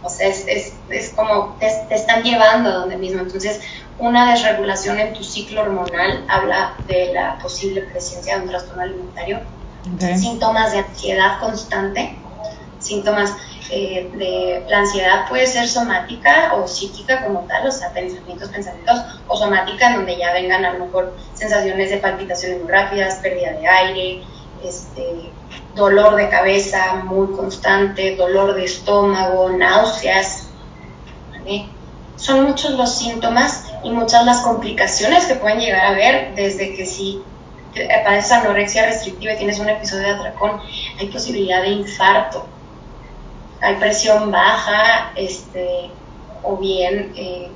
[0.01, 3.21] O sea, es, es, es como te, están llevando a donde mismo.
[3.21, 3.61] Entonces,
[3.97, 9.39] una desregulación en tu ciclo hormonal habla de la posible presencia de un trastorno alimentario.
[10.17, 12.17] Síntomas de ansiedad constante,
[12.79, 13.33] síntomas
[13.71, 18.99] eh, de la ansiedad puede ser somática o psíquica como tal, o sea, pensamientos, pensamientos,
[19.27, 23.53] o somática en donde ya vengan a lo mejor sensaciones de palpitaciones muy rápidas, pérdida
[23.53, 24.23] de aire,
[24.63, 25.31] este,
[25.75, 30.47] dolor de cabeza muy constante, dolor de estómago, náuseas.
[32.15, 36.85] Son muchos los síntomas y muchas las complicaciones que pueden llegar a haber desde que
[36.85, 37.21] si
[38.03, 40.59] padeces anorexia restrictiva y tienes un episodio de atracón,
[40.99, 42.45] hay posibilidad de infarto,
[43.61, 45.89] hay presión baja, este,
[46.43, 47.49] o bien eh,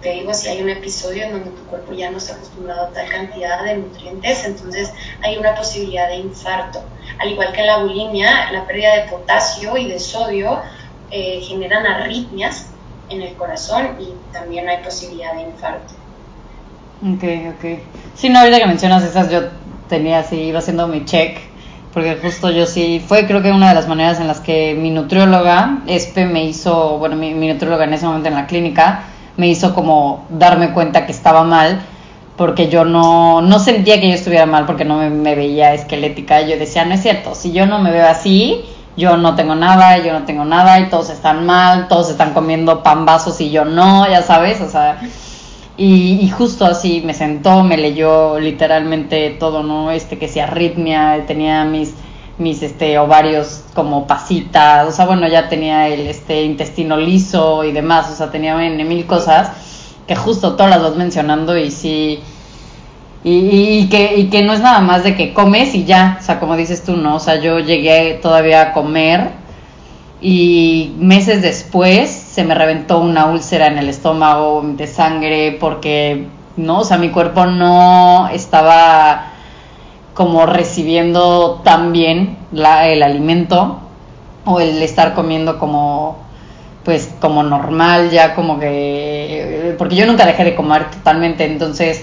[0.00, 2.92] te digo, si hay un episodio en donde tu cuerpo ya no está acostumbrado a
[2.92, 4.90] tal cantidad de nutrientes, entonces
[5.22, 6.82] hay una posibilidad de infarto.
[7.18, 10.60] Al igual que la bulimia, la pérdida de potasio y de sodio
[11.10, 12.70] eh, generan arritmias
[13.10, 15.94] en el corazón y también hay posibilidad de infarto.
[17.02, 17.24] Ok,
[17.56, 17.80] ok.
[18.14, 19.42] Sí, no, ahorita que mencionas esas, yo
[19.88, 21.38] tenía así, iba haciendo mi check,
[21.92, 24.90] porque justo yo sí, fue creo que una de las maneras en las que mi
[24.90, 29.04] nutrióloga, Espe, me hizo, bueno, mi nutrióloga en ese momento en la clínica,
[29.40, 31.80] me hizo como darme cuenta que estaba mal
[32.36, 36.42] porque yo no, no sentía que yo estuviera mal porque no me, veía esquelética.
[36.42, 38.64] Yo decía, no es cierto, si yo no me veo así,
[38.96, 42.82] yo no tengo nada, yo no tengo nada y todos están mal, todos están comiendo
[42.82, 45.00] pambazos y yo no, ya sabes, o sea,
[45.76, 49.90] y, justo así me sentó, me leyó literalmente todo, ¿no?
[49.90, 51.94] Este que se arritmia, tenía mis
[52.40, 57.72] mis este ovarios como pasitas, o sea, bueno, ya tenía el este intestino liso y
[57.72, 59.52] demás, o sea, tenía mil cosas
[60.06, 62.20] que justo todas las dos mencionando y sí
[63.22, 66.40] y, que, y que no es nada más de que comes y ya, o sea,
[66.40, 67.16] como dices tú, ¿no?
[67.16, 69.32] O sea, yo llegué todavía a comer
[70.22, 76.80] y meses después se me reventó una úlcera en el estómago de sangre porque, ¿no?
[76.80, 79.32] O sea, mi cuerpo no estaba
[80.14, 83.78] como recibiendo tan bien la, el alimento
[84.44, 86.18] o el estar comiendo como
[86.84, 92.02] pues como normal ya como que porque yo nunca dejé de comer totalmente entonces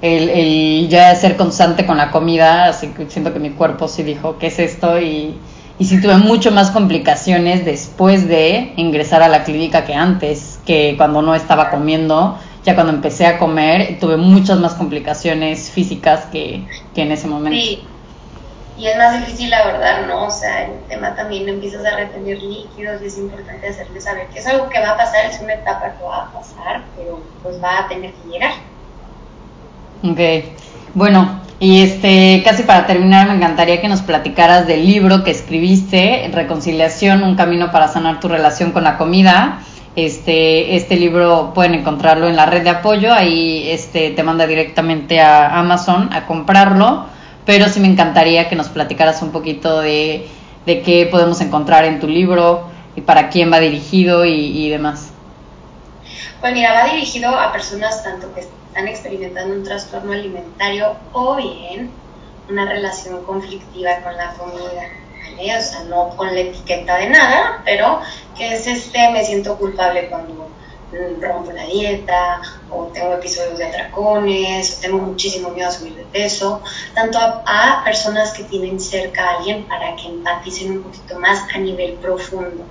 [0.00, 4.02] el, el ya ser constante con la comida así que siento que mi cuerpo sí
[4.02, 5.36] dijo qué es esto y,
[5.78, 10.94] y sí tuve mucho más complicaciones después de ingresar a la clínica que antes que
[10.96, 16.66] cuando no estaba comiendo ya cuando empecé a comer tuve muchas más complicaciones físicas que,
[16.94, 17.58] en ese momento.
[17.58, 17.84] Sí.
[18.78, 20.26] y es más difícil la verdad, ¿no?
[20.26, 24.38] O sea, el tema también empiezas a retener líquidos y es importante hacerle saber que
[24.38, 27.62] es algo que va a pasar, es una etapa que va a pasar, pero pues
[27.62, 28.52] va a tener que llegar.
[30.04, 30.48] Ok,
[30.94, 36.28] bueno, y este, casi para terminar, me encantaría que nos platicaras del libro que escribiste,
[36.32, 39.60] Reconciliación, un camino para sanar tu relación con la comida.
[39.94, 45.20] Este, este libro pueden encontrarlo en la red de apoyo, ahí este, te manda directamente
[45.20, 47.06] a Amazon a comprarlo
[47.44, 50.28] pero sí me encantaría que nos platicaras un poquito de,
[50.66, 55.10] qué podemos encontrar en tu libro y para quién va dirigido y, demás.
[56.40, 61.90] Pues mira, va dirigido a personas tanto que están experimentando un trastorno alimentario o bien
[62.48, 64.82] una relación conflictiva con la comida.
[65.36, 65.56] ¿vale?
[65.56, 68.00] O sea, no con la etiqueta de nada, pero
[68.36, 70.48] que es este, me siento culpable cuando
[71.20, 76.04] rompo la dieta, o tengo episodios de atracones, o tengo muchísimo miedo a subir de
[76.04, 76.62] peso,
[76.94, 81.58] tanto a, personas que tienen cerca a alguien para que empaticen un poquito más a
[81.58, 82.64] nivel profundo,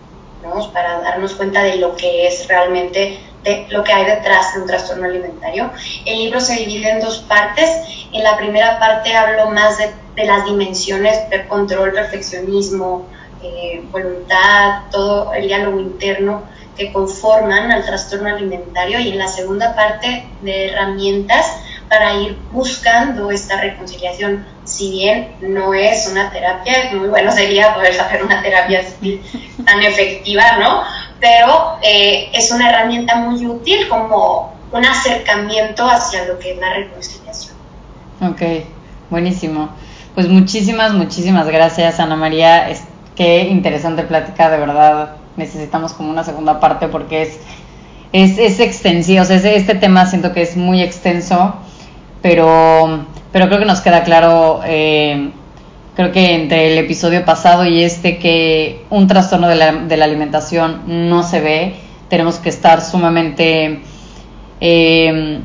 [0.44, 0.72] ¿no?
[0.72, 4.68] para darnos cuenta de lo que es realmente, de lo que hay detrás de un
[4.68, 5.72] trastorno alimentario.
[6.06, 7.70] El libro se divide en dos partes.
[8.14, 13.08] En la primera parte hablo más de, de las dimensiones de control, perfeccionismo,
[13.44, 16.44] eh, voluntad, todo el diálogo interno
[16.76, 21.46] que conforman al trastorno alimentario y en la segunda parte de herramientas
[21.90, 24.46] para ir buscando esta reconciliación.
[24.64, 28.82] Si bien no es una terapia, muy bueno sería poder hacer una terapia
[29.66, 30.84] tan efectiva, ¿no?
[31.20, 36.74] Pero eh, es una herramienta muy útil como un acercamiento hacia lo que es la
[36.74, 37.56] reconciliación.
[38.22, 38.42] Ok,
[39.10, 39.70] buenísimo.
[40.16, 42.70] Pues muchísimas, muchísimas gracias, Ana María.
[43.16, 45.16] Qué interesante plática, de verdad.
[45.38, 47.40] Necesitamos como una segunda parte porque es,
[48.14, 51.56] es, es extensivo, o sea, este tema siento que es muy extenso,
[52.22, 55.32] pero, pero creo que nos queda claro, eh,
[55.96, 60.06] creo que entre el episodio pasado y este, que un trastorno de la, de la
[60.06, 61.76] alimentación no se ve,
[62.10, 63.82] tenemos que estar sumamente...
[64.60, 65.40] Eh,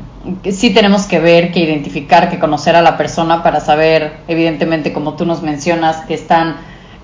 [0.51, 5.15] sí tenemos que ver, que identificar, que conocer a la persona para saber, evidentemente, como
[5.15, 6.57] tú nos mencionas, que están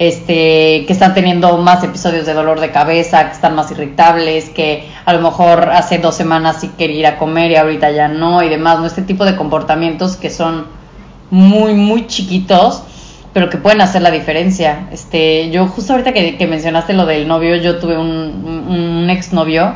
[0.07, 4.89] este, que están teniendo más episodios de dolor de cabeza, que están más irritables, que
[5.05, 8.43] a lo mejor hace dos semanas sí quería ir a comer y ahorita ya no
[8.43, 8.85] y demás, ¿no?
[8.85, 10.65] Este tipo de comportamientos que son
[11.31, 12.83] muy, muy chiquitos,
[13.31, 14.89] pero que pueden hacer la diferencia.
[14.91, 19.75] Este, yo justo ahorita que, mencionaste lo del novio, yo tuve un, exnovio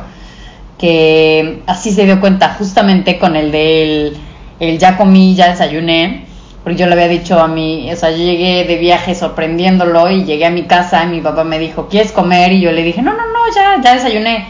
[0.78, 4.16] que así se dio cuenta, justamente con el del
[4.60, 6.26] el ya comí, ya desayuné,
[6.68, 10.24] porque yo le había dicho a mi, o sea, yo llegué de viaje sorprendiéndolo y
[10.24, 12.52] llegué a mi casa y mi papá me dijo, ¿quieres comer?
[12.52, 14.46] Y yo le dije, no, no, no, ya, ya desayuné.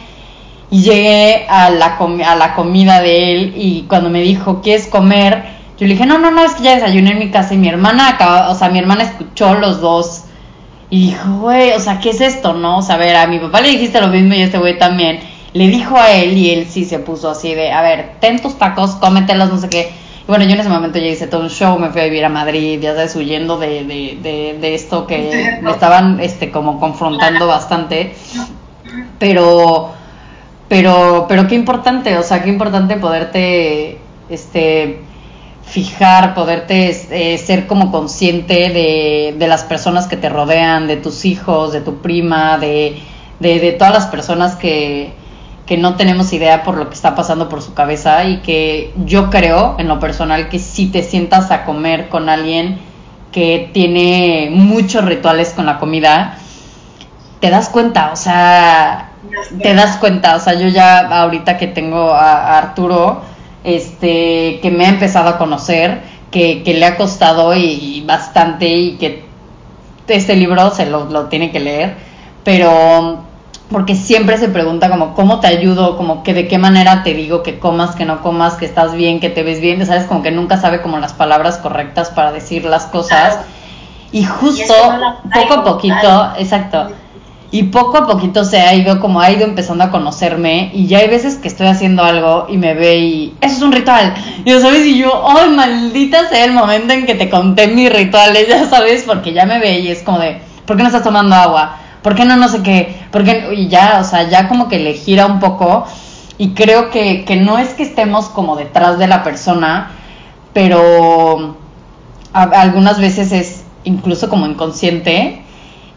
[0.69, 1.97] Y llegué a la,
[2.27, 5.45] a la comida de él y cuando me dijo, ¿quieres comer?
[5.79, 7.69] Yo le dije, no, no, no, es que ya desayuné en mi casa y mi
[7.69, 10.25] hermana acaba, o sea, mi hermana escuchó los dos
[10.91, 12.79] y dijo, güey, o sea, ¿qué es esto, no?
[12.79, 14.77] O sea, a ver, a mi papá le dijiste lo mismo y a este güey
[14.77, 15.21] también.
[15.53, 18.59] Le dijo a él y él sí se puso así de, a ver, ten tus
[18.59, 21.79] tacos, cómetelos, no sé qué bueno, yo en ese momento ya hice todo un show,
[21.79, 25.71] me fui a vivir a Madrid, ya sabes, huyendo de, de, de, esto que me
[25.71, 28.13] estaban este, como confrontando bastante.
[29.19, 29.93] Pero,
[30.69, 35.01] pero, pero qué importante, o sea, qué importante poderte, este,
[35.65, 41.25] fijar, poderte eh, ser como consciente de, de, las personas que te rodean, de tus
[41.25, 43.01] hijos, de tu prima, de,
[43.41, 45.11] de todas las personas que,
[45.69, 49.29] que no tenemos idea por lo que está pasando por su cabeza y que yo
[49.29, 52.79] creo en lo personal que si te sientas a comer con alguien
[53.33, 56.39] que tiene muchos rituales con la comida,
[57.41, 59.11] te das cuenta, o sea,
[59.63, 63.21] te das cuenta, o sea, yo ya ahorita que tengo a, Arturo,
[63.63, 66.01] este, que me ha empezado a conocer,
[66.31, 69.23] que, le ha costado y, bastante y que
[70.09, 71.95] este libro se lo, lo tiene que leer,
[72.43, 73.28] pero
[73.71, 77.43] porque siempre se pregunta como cómo te ayudo, como que de qué manera te digo
[77.43, 80.31] que comas, que no comas, que estás bien, que te ves bien, sabes, como que
[80.31, 83.41] nunca sabe como las palabras correctas para decir las cosas.
[84.11, 84.73] Y justo
[85.35, 86.89] poco a poquito, exacto.
[87.51, 90.99] Y poco a poquito se ha ido como ha ido empezando a conocerme y ya
[90.99, 94.15] hay veces que estoy haciendo algo y me ve y eso es un ritual.
[94.45, 97.93] Y yo sabes y yo, ay, maldita sea el momento en que te conté mis
[97.93, 101.05] rituales, ya sabes, porque ya me ve y es como de, ¿por qué no estás
[101.05, 101.77] tomando agua?
[102.03, 102.97] ¿Por qué no no sé qué?
[103.11, 105.87] Porque y ya, o sea, ya como que le gira un poco.
[106.39, 109.91] Y creo que, que no es que estemos como detrás de la persona,
[110.53, 111.57] pero
[112.33, 115.43] algunas veces es incluso como inconsciente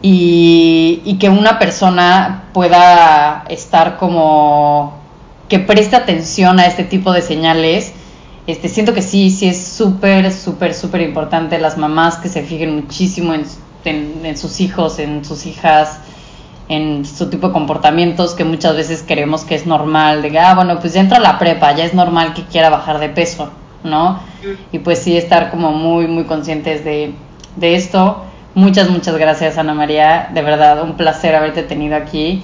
[0.00, 4.94] y, y que una persona pueda estar como
[5.48, 7.92] que preste atención a este tipo de señales.
[8.46, 11.58] Este, siento que sí, sí es súper, súper, súper importante.
[11.58, 13.44] Las mamás que se fijen muchísimo en,
[13.90, 16.00] en, sus hijos, en sus hijas,
[16.68, 20.78] en su tipo de comportamientos que muchas veces creemos que es normal, de ah, bueno,
[20.80, 23.50] pues ya entra a la prepa, ya es normal que quiera bajar de peso,
[23.84, 24.20] ¿no?
[24.72, 27.12] Y pues sí, estar como muy, muy conscientes de,
[27.56, 28.24] de esto.
[28.54, 30.30] Muchas, muchas gracias, Ana María.
[30.32, 32.42] De verdad, un placer haberte tenido aquí.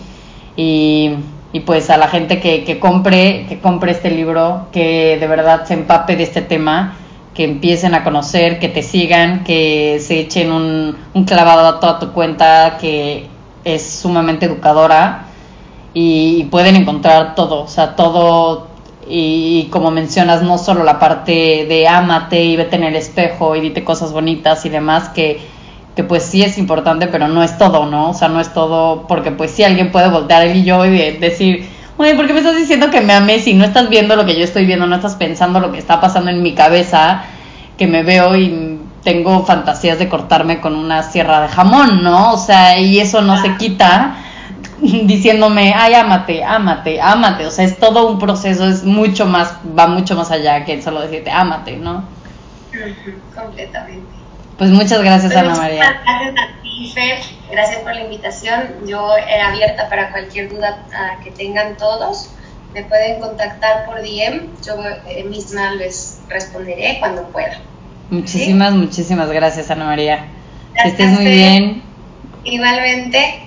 [0.57, 1.15] Y
[1.53, 5.65] y pues a la gente que, que, compre, que compre este libro, que de verdad
[5.65, 6.97] se empape de este tema,
[7.39, 12.01] que empiecen a conocer, que te sigan, que se echen un, un clavado a toda
[12.01, 13.29] tu cuenta, que
[13.63, 15.27] es sumamente educadora
[15.95, 18.67] y, pueden encontrar todo, o sea, todo
[19.09, 23.61] y, como mencionas, no solo la parte de ámate y vete en el espejo y
[23.61, 25.39] dite cosas bonitas y demás, que
[25.95, 28.11] que pues sí es importante, pero no es todo, ¿no?
[28.11, 30.91] O sea, no es todo, porque pues sí alguien puede voltear él y yo y
[31.19, 31.69] decir,
[31.99, 34.39] oye, ¿por qué me estás diciendo que me ames si no estás viendo lo que
[34.39, 37.25] yo estoy viendo, no estás pensando lo que está pasando en mi cabeza,
[37.77, 42.33] que me veo y tengo fantasías de cortarme con una sierra de jamón, ¿no?
[42.33, 44.17] O sea, y eso no se quita
[44.81, 47.47] diciéndome, ay, ámate, ámate, ámate.
[47.47, 51.01] O sea, es todo un proceso, es mucho más, va mucho más allá que solo
[51.01, 52.05] decirte, ámate, ¿no?
[53.35, 54.07] Completamente.
[54.57, 56.01] Pues muchas gracias, Ana María.
[56.05, 57.38] Gracias a ti, Fer.
[57.51, 58.87] Gracias por la invitación.
[58.87, 62.31] Yo he abierta para cualquier duda ah, que tengan todos.
[62.75, 64.51] Me pueden contactar por DM.
[64.65, 64.75] Yo
[65.09, 67.59] eh, misma les responderé cuando pueda.
[68.11, 70.27] Muchísimas, muchísimas gracias, Ana María.
[70.83, 71.83] que estés muy bien.
[72.45, 73.43] Igualmente.